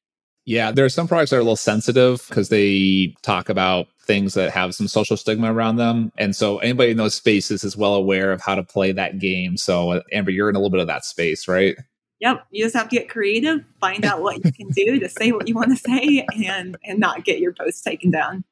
Yeah, 0.44 0.72
there 0.72 0.84
are 0.84 0.90
some 0.90 1.06
products 1.06 1.30
that 1.30 1.36
are 1.36 1.40
a 1.40 1.44
little 1.44 1.56
sensitive 1.56 2.26
because 2.28 2.48
they 2.48 3.14
talk 3.22 3.48
about 3.48 3.86
things 4.02 4.34
that 4.34 4.50
have 4.50 4.74
some 4.74 4.88
social 4.88 5.16
stigma 5.16 5.52
around 5.52 5.76
them. 5.76 6.10
And 6.18 6.34
so 6.34 6.58
anybody 6.58 6.90
in 6.90 6.96
those 6.96 7.14
spaces 7.14 7.62
is 7.62 7.76
well 7.76 7.94
aware 7.94 8.32
of 8.32 8.40
how 8.40 8.56
to 8.56 8.62
play 8.62 8.90
that 8.92 9.18
game. 9.18 9.56
So 9.56 9.92
uh, 9.92 10.00
Amber, 10.12 10.32
you're 10.32 10.50
in 10.50 10.56
a 10.56 10.58
little 10.58 10.70
bit 10.70 10.80
of 10.80 10.88
that 10.88 11.04
space, 11.04 11.46
right? 11.46 11.76
Yep, 12.20 12.46
you 12.50 12.64
just 12.64 12.76
have 12.76 12.88
to 12.90 12.96
get 12.96 13.08
creative, 13.08 13.64
find 13.80 14.04
out 14.04 14.20
what 14.20 14.44
you 14.44 14.52
can 14.52 14.68
do 14.68 15.00
to 15.00 15.08
say 15.08 15.32
what 15.32 15.48
you 15.48 15.54
want 15.54 15.70
to 15.70 15.76
say, 15.76 16.26
and 16.44 16.76
and 16.84 16.98
not 16.98 17.24
get 17.24 17.40
your 17.40 17.52
post 17.52 17.82
taken 17.82 18.10
down. 18.10 18.44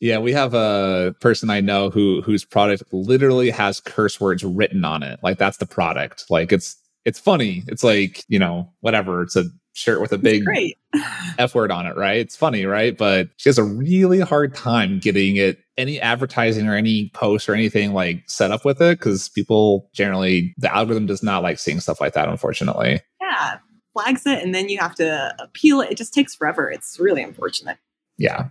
Yeah, 0.00 0.18
we 0.18 0.32
have 0.32 0.52
a 0.54 1.14
person 1.20 1.48
I 1.48 1.60
know 1.60 1.88
who 1.88 2.22
whose 2.22 2.44
product 2.44 2.82
literally 2.92 3.50
has 3.50 3.78
curse 3.78 4.20
words 4.20 4.42
written 4.42 4.84
on 4.84 5.04
it. 5.04 5.20
Like 5.22 5.38
that's 5.38 5.58
the 5.58 5.66
product. 5.66 6.24
Like 6.28 6.52
it's 6.52 6.76
it's 7.04 7.20
funny. 7.20 7.62
It's 7.68 7.84
like 7.84 8.24
you 8.26 8.40
know 8.40 8.72
whatever. 8.80 9.22
It's 9.22 9.36
a 9.36 9.44
shirt 9.74 10.00
with 10.00 10.12
a 10.12 10.18
big 10.18 10.44
F 11.38 11.54
word 11.54 11.70
on 11.70 11.86
it, 11.86 11.96
right? 11.96 12.18
It's 12.18 12.36
funny, 12.36 12.66
right? 12.66 12.98
But 12.98 13.28
she 13.36 13.48
has 13.48 13.58
a 13.58 13.64
really 13.64 14.20
hard 14.20 14.54
time 14.54 14.98
getting 14.98 15.36
it 15.36 15.58
any 15.78 16.00
advertising 16.00 16.68
or 16.68 16.74
any 16.74 17.10
post 17.14 17.48
or 17.48 17.54
anything 17.54 17.94
like 17.94 18.22
set 18.26 18.50
up 18.50 18.64
with 18.64 18.80
it 18.82 18.98
because 18.98 19.28
people 19.30 19.88
generally 19.94 20.54
the 20.58 20.74
algorithm 20.74 21.06
does 21.06 21.22
not 21.22 21.42
like 21.42 21.58
seeing 21.58 21.80
stuff 21.80 22.00
like 22.00 22.12
that, 22.14 22.28
unfortunately. 22.28 23.00
Yeah. 23.32 23.58
Flags 23.92 24.26
it 24.26 24.42
and 24.42 24.54
then 24.54 24.68
you 24.68 24.78
have 24.78 24.94
to 24.96 25.34
appeal 25.38 25.80
it. 25.80 25.90
It 25.90 25.98
just 25.98 26.14
takes 26.14 26.34
forever. 26.34 26.70
It's 26.70 26.98
really 26.98 27.22
unfortunate. 27.22 27.76
Yeah. 28.16 28.48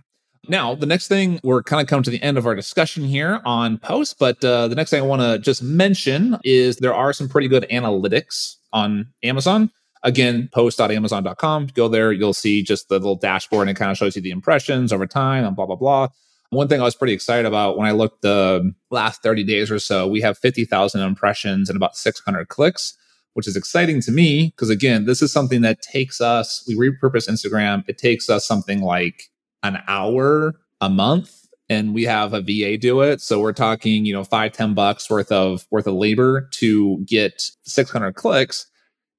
Now, 0.48 0.74
the 0.74 0.86
next 0.86 1.06
thing, 1.06 1.38
we're 1.44 1.62
kind 1.62 1.80
of 1.80 1.86
coming 1.86 2.02
to 2.02 2.10
the 2.10 2.22
end 2.22 2.36
of 2.36 2.46
our 2.46 2.54
discussion 2.56 3.04
here 3.04 3.40
on 3.44 3.78
posts, 3.78 4.14
but 4.18 4.44
uh, 4.44 4.66
the 4.66 4.74
next 4.74 4.90
thing 4.90 5.00
I 5.00 5.06
want 5.06 5.22
to 5.22 5.38
just 5.38 5.62
mention 5.62 6.36
is 6.42 6.78
there 6.78 6.94
are 6.94 7.12
some 7.12 7.28
pretty 7.28 7.46
good 7.46 7.64
analytics 7.70 8.56
on 8.72 9.06
Amazon. 9.22 9.70
Again, 10.02 10.48
post.amazon.com. 10.52 11.68
Go 11.74 11.86
there, 11.86 12.10
you'll 12.10 12.34
see 12.34 12.64
just 12.64 12.88
the 12.88 12.96
little 12.96 13.14
dashboard 13.14 13.68
and 13.68 13.76
it 13.76 13.78
kind 13.78 13.92
of 13.92 13.96
shows 13.96 14.16
you 14.16 14.22
the 14.22 14.32
impressions 14.32 14.92
over 14.92 15.06
time 15.06 15.44
and 15.44 15.54
blah, 15.54 15.66
blah, 15.66 15.76
blah. 15.76 16.08
One 16.50 16.66
thing 16.66 16.80
I 16.80 16.84
was 16.84 16.96
pretty 16.96 17.14
excited 17.14 17.46
about 17.46 17.78
when 17.78 17.86
I 17.86 17.92
looked 17.92 18.22
the 18.22 18.74
last 18.90 19.22
30 19.22 19.44
days 19.44 19.70
or 19.70 19.78
so, 19.78 20.08
we 20.08 20.20
have 20.22 20.36
50,000 20.36 21.00
impressions 21.00 21.70
and 21.70 21.76
about 21.76 21.96
600 21.96 22.48
clicks, 22.48 22.96
which 23.34 23.48
is 23.48 23.56
exciting 23.56 24.00
to 24.02 24.12
me 24.12 24.52
because, 24.54 24.70
again, 24.70 25.06
this 25.06 25.22
is 25.22 25.32
something 25.32 25.62
that 25.62 25.82
takes 25.82 26.20
us, 26.20 26.64
we 26.68 26.74
repurpose 26.74 27.28
Instagram, 27.28 27.84
it 27.88 27.98
takes 27.98 28.28
us 28.28 28.46
something 28.46 28.82
like 28.82 29.30
an 29.62 29.78
hour 29.88 30.54
a 30.80 30.88
month 30.90 31.42
and 31.68 31.94
we 31.94 32.04
have 32.04 32.34
a 32.34 32.40
VA 32.40 32.76
do 32.76 33.00
it. 33.00 33.20
So 33.20 33.40
we're 33.40 33.52
talking, 33.52 34.04
you 34.04 34.12
know, 34.12 34.24
five, 34.24 34.52
10 34.52 34.74
bucks 34.74 35.08
worth 35.08 35.32
of 35.32 35.66
worth 35.70 35.86
of 35.86 35.94
labor 35.94 36.48
to 36.52 36.98
get 37.06 37.42
600 37.62 38.14
clicks. 38.14 38.66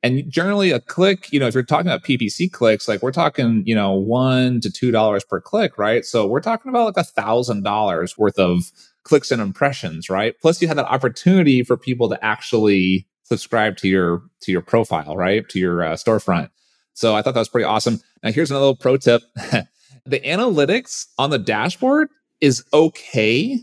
And 0.03 0.29
generally 0.29 0.71
a 0.71 0.81
click, 0.81 1.31
you 1.31 1.39
know, 1.39 1.47
if 1.47 1.53
you're 1.53 1.63
talking 1.63 1.87
about 1.87 2.03
PPC 2.03 2.51
clicks, 2.51 2.89
like 2.89 3.01
we're 3.01 3.13
talking, 3.13 3.63
you 3.65 3.73
know, 3.73 3.93
one 3.93 4.59
to 4.59 4.69
two 4.69 4.91
dollars 4.91 5.23
per 5.23 5.39
click, 5.39 5.77
right? 5.77 6.03
So 6.03 6.27
we're 6.27 6.41
talking 6.41 6.69
about 6.69 6.85
like 6.85 6.97
a 6.97 7.09
thousand 7.09 7.63
dollars 7.63 8.17
worth 8.17 8.37
of 8.37 8.65
clicks 9.03 9.31
and 9.31 9.41
impressions, 9.41 10.09
right? 10.09 10.35
Plus 10.41 10.61
you 10.61 10.67
have 10.67 10.77
that 10.77 10.91
opportunity 10.91 11.63
for 11.63 11.77
people 11.77 12.09
to 12.09 12.23
actually 12.23 13.07
subscribe 13.23 13.77
to 13.77 13.87
your 13.87 14.23
to 14.41 14.51
your 14.51 14.61
profile, 14.61 15.15
right? 15.15 15.47
To 15.49 15.59
your 15.59 15.83
uh, 15.83 15.93
storefront. 15.93 16.49
So 16.93 17.15
I 17.15 17.21
thought 17.21 17.33
that 17.33 17.41
was 17.41 17.49
pretty 17.49 17.65
awesome. 17.65 17.99
Now 18.21 18.31
here's 18.31 18.51
another 18.51 18.65
little 18.65 18.75
pro 18.75 18.97
tip. 18.97 19.23
the 20.05 20.19
analytics 20.19 21.07
on 21.17 21.29
the 21.29 21.39
dashboard 21.39 22.09
is 22.41 22.63
okay, 22.73 23.59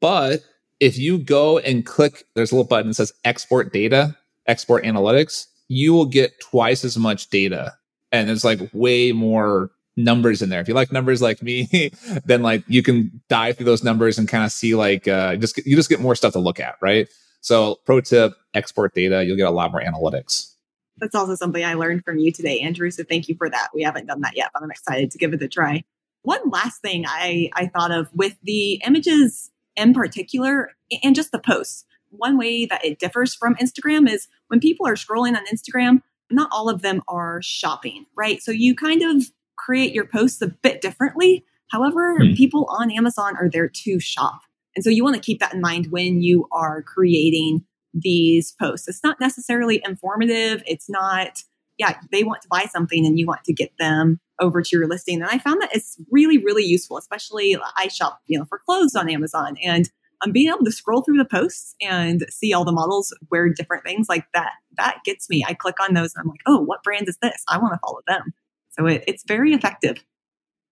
but 0.00 0.42
if 0.80 0.98
you 0.98 1.18
go 1.18 1.58
and 1.58 1.86
click, 1.86 2.24
there's 2.34 2.52
a 2.52 2.54
little 2.54 2.68
button 2.68 2.88
that 2.88 2.94
says 2.94 3.12
export 3.24 3.72
data, 3.72 4.16
export 4.46 4.84
analytics, 4.84 5.46
you 5.68 5.92
will 5.92 6.06
get 6.06 6.38
twice 6.40 6.84
as 6.84 6.98
much 6.98 7.28
data. 7.28 7.72
And 8.12 8.28
there's 8.28 8.44
like 8.44 8.60
way 8.72 9.12
more 9.12 9.70
numbers 9.96 10.42
in 10.42 10.48
there. 10.48 10.60
If 10.60 10.68
you 10.68 10.74
like 10.74 10.92
numbers 10.92 11.22
like 11.22 11.42
me, 11.42 11.90
then 12.24 12.42
like 12.42 12.64
you 12.66 12.82
can 12.82 13.20
dive 13.28 13.56
through 13.56 13.66
those 13.66 13.84
numbers 13.84 14.18
and 14.18 14.28
kind 14.28 14.44
of 14.44 14.52
see 14.52 14.74
like 14.74 15.06
uh 15.08 15.36
just 15.36 15.56
you 15.64 15.76
just 15.76 15.88
get 15.88 16.00
more 16.00 16.14
stuff 16.14 16.32
to 16.32 16.38
look 16.38 16.60
at, 16.60 16.76
right? 16.80 17.08
So 17.44 17.76
pro 17.84 18.00
tip, 18.00 18.32
export 18.54 18.94
data, 18.94 19.22
you'll 19.22 19.36
get 19.36 19.46
a 19.46 19.50
lot 19.50 19.70
more 19.70 19.82
analytics. 19.82 20.54
That's 20.96 21.14
also 21.14 21.34
something 21.34 21.62
I 21.62 21.74
learned 21.74 22.02
from 22.02 22.16
you 22.16 22.32
today, 22.32 22.60
Andrew. 22.60 22.90
So 22.90 23.04
thank 23.04 23.28
you 23.28 23.34
for 23.36 23.50
that. 23.50 23.68
We 23.74 23.82
haven't 23.82 24.06
done 24.06 24.22
that 24.22 24.34
yet, 24.34 24.48
but 24.54 24.62
I'm 24.62 24.70
excited 24.70 25.10
to 25.10 25.18
give 25.18 25.34
it 25.34 25.42
a 25.42 25.48
try. 25.48 25.84
One 26.22 26.48
last 26.48 26.80
thing 26.80 27.04
I, 27.06 27.50
I 27.52 27.66
thought 27.66 27.90
of 27.90 28.08
with 28.14 28.34
the 28.42 28.80
images 28.86 29.50
in 29.76 29.92
particular 29.92 30.70
and 31.02 31.14
just 31.14 31.32
the 31.32 31.38
posts. 31.38 31.84
One 32.08 32.38
way 32.38 32.64
that 32.64 32.82
it 32.82 32.98
differs 32.98 33.34
from 33.34 33.56
Instagram 33.56 34.08
is 34.08 34.26
when 34.48 34.58
people 34.58 34.86
are 34.86 34.94
scrolling 34.94 35.36
on 35.36 35.44
Instagram, 35.46 36.00
not 36.30 36.48
all 36.50 36.70
of 36.70 36.80
them 36.80 37.02
are 37.08 37.42
shopping, 37.42 38.06
right? 38.16 38.42
So 38.42 38.52
you 38.52 38.74
kind 38.74 39.02
of 39.02 39.30
create 39.56 39.92
your 39.92 40.06
posts 40.06 40.40
a 40.40 40.46
bit 40.46 40.80
differently. 40.80 41.44
However, 41.70 42.16
hmm. 42.16 42.32
people 42.32 42.66
on 42.70 42.90
Amazon 42.90 43.36
are 43.36 43.50
there 43.50 43.68
to 43.68 44.00
shop. 44.00 44.40
And 44.76 44.84
so 44.84 44.90
you 44.90 45.04
want 45.04 45.16
to 45.16 45.22
keep 45.22 45.40
that 45.40 45.54
in 45.54 45.60
mind 45.60 45.88
when 45.90 46.20
you 46.20 46.48
are 46.52 46.82
creating 46.82 47.64
these 47.92 48.52
posts. 48.60 48.88
It's 48.88 49.04
not 49.04 49.20
necessarily 49.20 49.80
informative. 49.84 50.62
It's 50.66 50.90
not, 50.90 51.42
yeah, 51.78 51.98
they 52.10 52.24
want 52.24 52.42
to 52.42 52.48
buy 52.48 52.64
something 52.64 53.06
and 53.06 53.18
you 53.18 53.26
want 53.26 53.44
to 53.44 53.52
get 53.52 53.72
them 53.78 54.20
over 54.40 54.62
to 54.62 54.76
your 54.76 54.88
listing. 54.88 55.22
And 55.22 55.30
I 55.30 55.38
found 55.38 55.62
that 55.62 55.74
it's 55.74 55.96
really, 56.10 56.38
really 56.38 56.64
useful, 56.64 56.96
especially 56.96 57.56
I 57.76 57.88
shop, 57.88 58.20
you 58.26 58.38
know, 58.38 58.44
for 58.46 58.60
clothes 58.64 58.96
on 58.96 59.08
Amazon 59.08 59.56
and 59.62 59.88
um, 60.24 60.32
being 60.32 60.48
able 60.48 60.64
to 60.64 60.72
scroll 60.72 61.02
through 61.02 61.18
the 61.18 61.24
posts 61.24 61.74
and 61.80 62.26
see 62.30 62.52
all 62.52 62.64
the 62.64 62.72
models 62.72 63.16
wear 63.30 63.48
different 63.48 63.84
things 63.84 64.08
like 64.08 64.26
that. 64.34 64.52
That 64.76 64.98
gets 65.04 65.30
me. 65.30 65.44
I 65.46 65.54
click 65.54 65.78
on 65.80 65.94
those 65.94 66.14
and 66.14 66.22
I'm 66.22 66.28
like, 66.28 66.40
oh, 66.46 66.60
what 66.60 66.82
brand 66.82 67.08
is 67.08 67.18
this? 67.22 67.42
I 67.48 67.58
want 67.58 67.74
to 67.74 67.78
follow 67.78 68.00
them. 68.08 68.34
So 68.70 68.86
it, 68.86 69.04
it's 69.06 69.22
very 69.24 69.52
effective. 69.52 70.04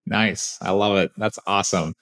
Nice. 0.06 0.58
I 0.60 0.72
love 0.72 0.96
it. 0.96 1.12
That's 1.16 1.38
awesome. 1.46 1.94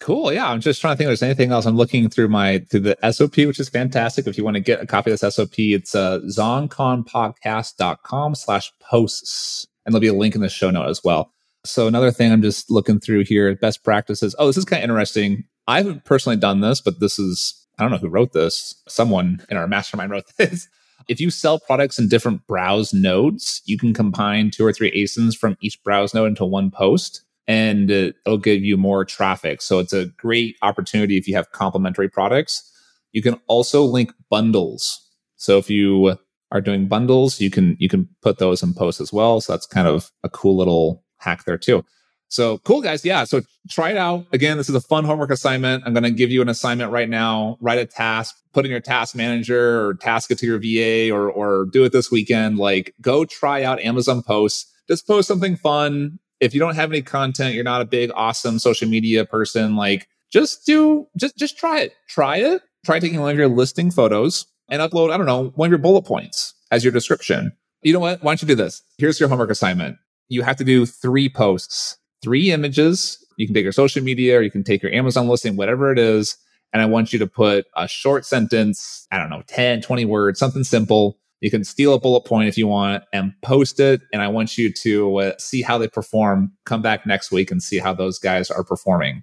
Cool. 0.00 0.32
Yeah. 0.32 0.50
I'm 0.50 0.60
just 0.60 0.80
trying 0.80 0.94
to 0.94 0.98
think 0.98 1.06
if 1.06 1.10
there's 1.10 1.22
anything 1.22 1.52
else. 1.52 1.66
I'm 1.66 1.76
looking 1.76 2.10
through 2.10 2.26
my 2.28 2.58
through 2.70 2.80
the 2.80 2.98
SOP, 3.12 3.36
which 3.36 3.60
is 3.60 3.68
fantastic. 3.68 4.26
If 4.26 4.36
you 4.36 4.42
want 4.44 4.56
to 4.56 4.60
get 4.60 4.82
a 4.82 4.86
copy 4.86 5.10
of 5.10 5.18
this 5.18 5.34
SOP, 5.34 5.58
it's 5.58 5.94
uh 5.94 6.20
zonconpodcast.com 6.20 8.34
slash 8.34 8.72
posts. 8.80 9.66
And 9.86 9.94
there'll 9.94 10.00
be 10.00 10.08
a 10.08 10.14
link 10.14 10.34
in 10.34 10.40
the 10.40 10.48
show 10.48 10.70
note 10.70 10.88
as 10.88 11.04
well. 11.04 11.30
So 11.64 11.86
another 11.86 12.10
thing 12.10 12.32
I'm 12.32 12.42
just 12.42 12.70
looking 12.70 13.00
through 13.00 13.24
here, 13.24 13.54
best 13.54 13.84
practices. 13.84 14.34
Oh, 14.38 14.46
this 14.46 14.58
is 14.58 14.66
kind 14.66 14.82
of 14.82 14.90
interesting. 14.90 15.44
I 15.66 15.78
haven't 15.78 16.04
personally 16.04 16.36
done 16.36 16.60
this, 16.60 16.80
but 16.80 17.00
this 17.00 17.18
is 17.18 17.54
I 17.78 17.82
don't 17.82 17.90
know 17.90 17.98
who 17.98 18.08
wrote 18.08 18.32
this. 18.32 18.74
Someone 18.88 19.44
in 19.50 19.56
our 19.56 19.66
mastermind 19.66 20.10
wrote 20.10 20.24
this. 20.36 20.68
If 21.08 21.20
you 21.20 21.30
sell 21.30 21.58
products 21.58 21.98
in 21.98 22.08
different 22.08 22.46
browse 22.46 22.94
nodes, 22.94 23.60
you 23.66 23.78
can 23.78 23.92
combine 23.92 24.50
two 24.50 24.64
or 24.64 24.72
three 24.72 24.90
ASINs 24.92 25.36
from 25.36 25.56
each 25.60 25.82
browse 25.82 26.14
node 26.14 26.28
into 26.28 26.46
one 26.46 26.70
post 26.70 27.22
and 27.46 27.90
it'll 27.90 28.38
give 28.38 28.62
you 28.62 28.76
more 28.76 29.04
traffic. 29.04 29.60
So 29.62 29.78
it's 29.78 29.92
a 29.92 30.06
great 30.06 30.56
opportunity 30.62 31.16
if 31.16 31.28
you 31.28 31.34
have 31.36 31.52
complementary 31.52 32.08
products. 32.08 32.70
You 33.12 33.22
can 33.22 33.40
also 33.46 33.82
link 33.84 34.12
bundles. 34.30 35.00
So 35.36 35.58
if 35.58 35.68
you 35.70 36.16
are 36.50 36.60
doing 36.60 36.86
bundles, 36.86 37.40
you 37.40 37.50
can 37.50 37.76
you 37.78 37.88
can 37.88 38.08
put 38.22 38.38
those 38.38 38.62
in 38.62 38.74
posts 38.74 39.00
as 39.00 39.12
well. 39.12 39.40
So 39.40 39.52
that's 39.52 39.66
kind 39.66 39.88
of 39.88 40.10
a 40.22 40.28
cool 40.28 40.56
little 40.56 41.04
hack 41.18 41.44
there 41.44 41.58
too. 41.58 41.84
So 42.28 42.58
cool 42.58 42.80
guys, 42.80 43.04
yeah. 43.04 43.24
So 43.24 43.42
try 43.70 43.90
it 43.90 43.96
out. 43.96 44.26
Again, 44.32 44.56
this 44.56 44.68
is 44.68 44.74
a 44.74 44.80
fun 44.80 45.04
homework 45.04 45.30
assignment. 45.30 45.84
I'm 45.86 45.92
going 45.92 46.04
to 46.04 46.10
give 46.10 46.32
you 46.32 46.42
an 46.42 46.48
assignment 46.48 46.90
right 46.90 47.08
now. 47.08 47.58
Write 47.60 47.78
a 47.78 47.86
task, 47.86 48.34
put 48.52 48.64
in 48.64 48.70
your 48.70 48.80
task 48.80 49.14
manager 49.14 49.86
or 49.86 49.94
task 49.94 50.30
it 50.30 50.38
to 50.38 50.46
your 50.46 50.58
VA 50.58 51.14
or 51.14 51.30
or 51.30 51.66
do 51.66 51.84
it 51.84 51.92
this 51.92 52.10
weekend. 52.10 52.58
Like 52.58 52.94
go 53.00 53.24
try 53.24 53.62
out 53.62 53.80
Amazon 53.80 54.22
posts. 54.22 54.70
Just 54.88 55.06
post 55.06 55.28
something 55.28 55.56
fun 55.56 56.18
if 56.44 56.52
you 56.52 56.60
don't 56.60 56.74
have 56.74 56.90
any 56.90 57.00
content, 57.00 57.54
you're 57.54 57.64
not 57.64 57.80
a 57.80 57.86
big, 57.86 58.10
awesome 58.14 58.58
social 58.58 58.86
media 58.86 59.24
person, 59.24 59.76
like 59.76 60.08
just 60.30 60.66
do, 60.66 61.06
just, 61.16 61.36
just 61.38 61.56
try 61.56 61.80
it. 61.80 61.94
Try 62.08 62.36
it. 62.36 62.62
Try 62.84 62.98
taking 63.00 63.20
one 63.20 63.30
of 63.30 63.38
your 63.38 63.48
listing 63.48 63.90
photos 63.90 64.46
and 64.68 64.82
upload, 64.82 65.10
I 65.10 65.16
don't 65.16 65.26
know, 65.26 65.52
one 65.56 65.68
of 65.68 65.70
your 65.70 65.78
bullet 65.78 66.02
points 66.02 66.54
as 66.70 66.84
your 66.84 66.92
description. 66.92 67.52
You 67.82 67.94
know 67.94 68.00
what? 68.00 68.22
Why 68.22 68.32
don't 68.32 68.42
you 68.42 68.48
do 68.48 68.54
this? 68.54 68.82
Here's 68.98 69.18
your 69.18 69.30
homework 69.30 69.50
assignment. 69.50 69.96
You 70.28 70.42
have 70.42 70.56
to 70.56 70.64
do 70.64 70.84
three 70.84 71.30
posts, 71.30 71.96
three 72.22 72.52
images. 72.52 73.24
You 73.38 73.46
can 73.46 73.54
take 73.54 73.62
your 73.62 73.72
social 73.72 74.02
media 74.02 74.38
or 74.38 74.42
you 74.42 74.50
can 74.50 74.64
take 74.64 74.82
your 74.82 74.92
Amazon 74.92 75.28
listing, 75.28 75.56
whatever 75.56 75.92
it 75.92 75.98
is. 75.98 76.36
And 76.74 76.82
I 76.82 76.86
want 76.86 77.12
you 77.12 77.18
to 77.20 77.26
put 77.26 77.66
a 77.76 77.88
short 77.88 78.26
sentence, 78.26 79.06
I 79.10 79.18
don't 79.18 79.30
know, 79.30 79.42
10, 79.46 79.80
20 79.80 80.04
words, 80.04 80.38
something 80.38 80.64
simple 80.64 81.18
you 81.40 81.50
can 81.50 81.64
steal 81.64 81.94
a 81.94 82.00
bullet 82.00 82.22
point 82.22 82.48
if 82.48 82.56
you 82.56 82.66
want 82.66 83.04
and 83.12 83.32
post 83.42 83.80
it. 83.80 84.00
And 84.12 84.22
I 84.22 84.28
want 84.28 84.56
you 84.56 84.72
to 84.72 85.16
uh, 85.18 85.32
see 85.38 85.62
how 85.62 85.78
they 85.78 85.88
perform. 85.88 86.52
Come 86.64 86.82
back 86.82 87.06
next 87.06 87.30
week 87.30 87.50
and 87.50 87.62
see 87.62 87.78
how 87.78 87.92
those 87.94 88.18
guys 88.18 88.50
are 88.50 88.64
performing. 88.64 89.22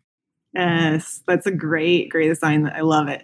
Yes, 0.54 1.24
that's 1.28 1.47
a 1.47 1.52
great, 1.52 2.10
great 2.10 2.30
assignment. 2.30 2.76
I 2.76 2.82
love 2.82 3.08
it. 3.08 3.24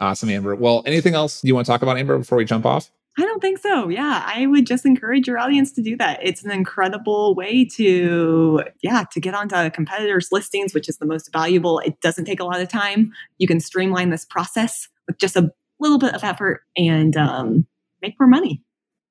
Awesome, 0.00 0.30
Amber. 0.30 0.54
Well, 0.54 0.82
anything 0.86 1.14
else 1.14 1.42
you 1.44 1.54
want 1.54 1.66
to 1.66 1.72
talk 1.72 1.82
about, 1.82 1.98
Amber, 1.98 2.18
before 2.18 2.38
we 2.38 2.44
jump 2.44 2.64
off? 2.64 2.90
I 3.18 3.22
don't 3.22 3.40
think 3.40 3.58
so. 3.58 3.88
Yeah, 3.88 4.22
I 4.24 4.46
would 4.46 4.64
just 4.64 4.86
encourage 4.86 5.26
your 5.26 5.40
audience 5.40 5.72
to 5.72 5.82
do 5.82 5.96
that. 5.96 6.20
It's 6.22 6.44
an 6.44 6.52
incredible 6.52 7.34
way 7.34 7.64
to, 7.74 8.62
yeah, 8.80 9.04
to 9.10 9.20
get 9.20 9.34
onto 9.34 9.70
competitors' 9.70 10.28
listings, 10.30 10.72
which 10.72 10.88
is 10.88 10.98
the 10.98 11.06
most 11.06 11.32
valuable. 11.32 11.80
It 11.80 12.00
doesn't 12.00 12.26
take 12.26 12.38
a 12.38 12.44
lot 12.44 12.60
of 12.60 12.68
time. 12.68 13.12
You 13.38 13.48
can 13.48 13.58
streamline 13.58 14.10
this 14.10 14.24
process 14.24 14.88
with 15.08 15.18
just 15.18 15.34
a 15.34 15.50
little 15.80 15.98
bit 15.98 16.14
of 16.14 16.22
effort, 16.22 16.62
and 16.76 17.16
um, 17.16 17.66
make 18.02 18.14
more 18.18 18.28
money. 18.28 18.62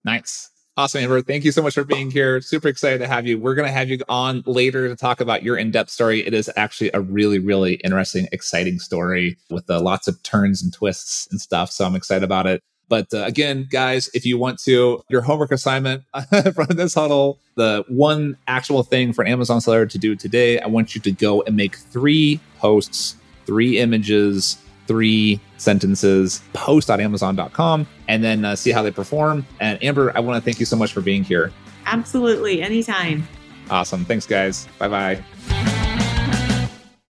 Nice. 0.04 0.50
Awesome, 0.78 1.02
Amber. 1.02 1.24
Thank 1.24 1.44
you 1.44 1.52
so 1.52 1.64
much 1.64 1.74
for 1.74 1.84
being 1.84 2.12
here. 2.12 2.40
Super 2.40 2.68
excited 2.68 3.00
to 3.00 3.08
have 3.08 3.26
you. 3.26 3.40
We're 3.40 3.56
going 3.56 3.68
to 3.68 3.74
have 3.74 3.90
you 3.90 4.00
on 4.08 4.44
later 4.46 4.88
to 4.88 4.96
talk 4.96 5.20
about 5.20 5.42
your 5.42 5.58
in 5.58 5.72
depth 5.72 5.90
story. 5.90 6.26
It 6.26 6.36
is 6.36 6.52
actually 6.56 6.92
a 6.94 7.02
really, 7.02 7.40
really 7.40 7.76
interesting, 7.84 8.28
exciting 8.32 8.78
story 8.78 9.38
with 9.50 9.68
uh, 9.72 9.82
lots 9.82 10.08
of 10.08 10.22
turns 10.22 10.62
and 10.62 10.72
twists 10.72 11.28
and 11.32 11.42
stuff. 11.42 11.72
So 11.72 11.84
I'm 11.84 11.96
excited 11.96 12.24
about 12.24 12.46
it. 12.46 12.62
But 12.90 13.12
uh, 13.12 13.24
again, 13.24 13.68
guys, 13.70 14.08
if 14.14 14.24
you 14.24 14.38
want 14.38 14.60
to, 14.66 15.02
your 15.10 15.22
homework 15.22 15.52
assignment 15.52 16.04
from 16.54 16.68
this 16.70 16.94
huddle, 16.94 17.40
the 17.56 17.84
one 17.88 18.38
actual 18.48 18.84
thing 18.84 19.14
for 19.14 19.26
Amazon 19.26 19.60
seller 19.62 19.88
to 19.88 19.98
do 19.98 20.16
today, 20.16 20.60
I 20.60 20.68
want 20.68 20.94
you 20.94 21.02
to 21.02 21.12
go 21.12 21.42
and 21.42 21.56
make 21.56 21.76
three 21.76 22.40
posts, 22.60 23.16
three 23.48 23.80
images 23.80 24.58
three 24.88 25.40
sentences, 25.58 26.42
post 26.54 26.90
on 26.90 27.00
Amazon.com, 27.00 27.88
and 28.08 28.24
then 28.24 28.46
uh, 28.46 28.56
see 28.56 28.72
how 28.72 28.82
they 28.82 28.92
perform. 28.92 29.46
And 29.60 29.82
Amber, 29.84 30.12
I 30.16 30.20
want 30.20 30.42
to 30.42 30.46
thank 30.46 30.60
you 30.60 30.66
so 30.66 30.76
much 30.76 30.94
for 30.94 31.02
being 31.02 31.24
here. 31.24 31.52
Absolutely. 31.86 32.62
Anytime. 32.62 33.28
Awesome. 33.70 34.06
Thanks, 34.06 34.26
guys. 34.26 34.68
Bye 34.80 34.88
bye. 34.88 35.74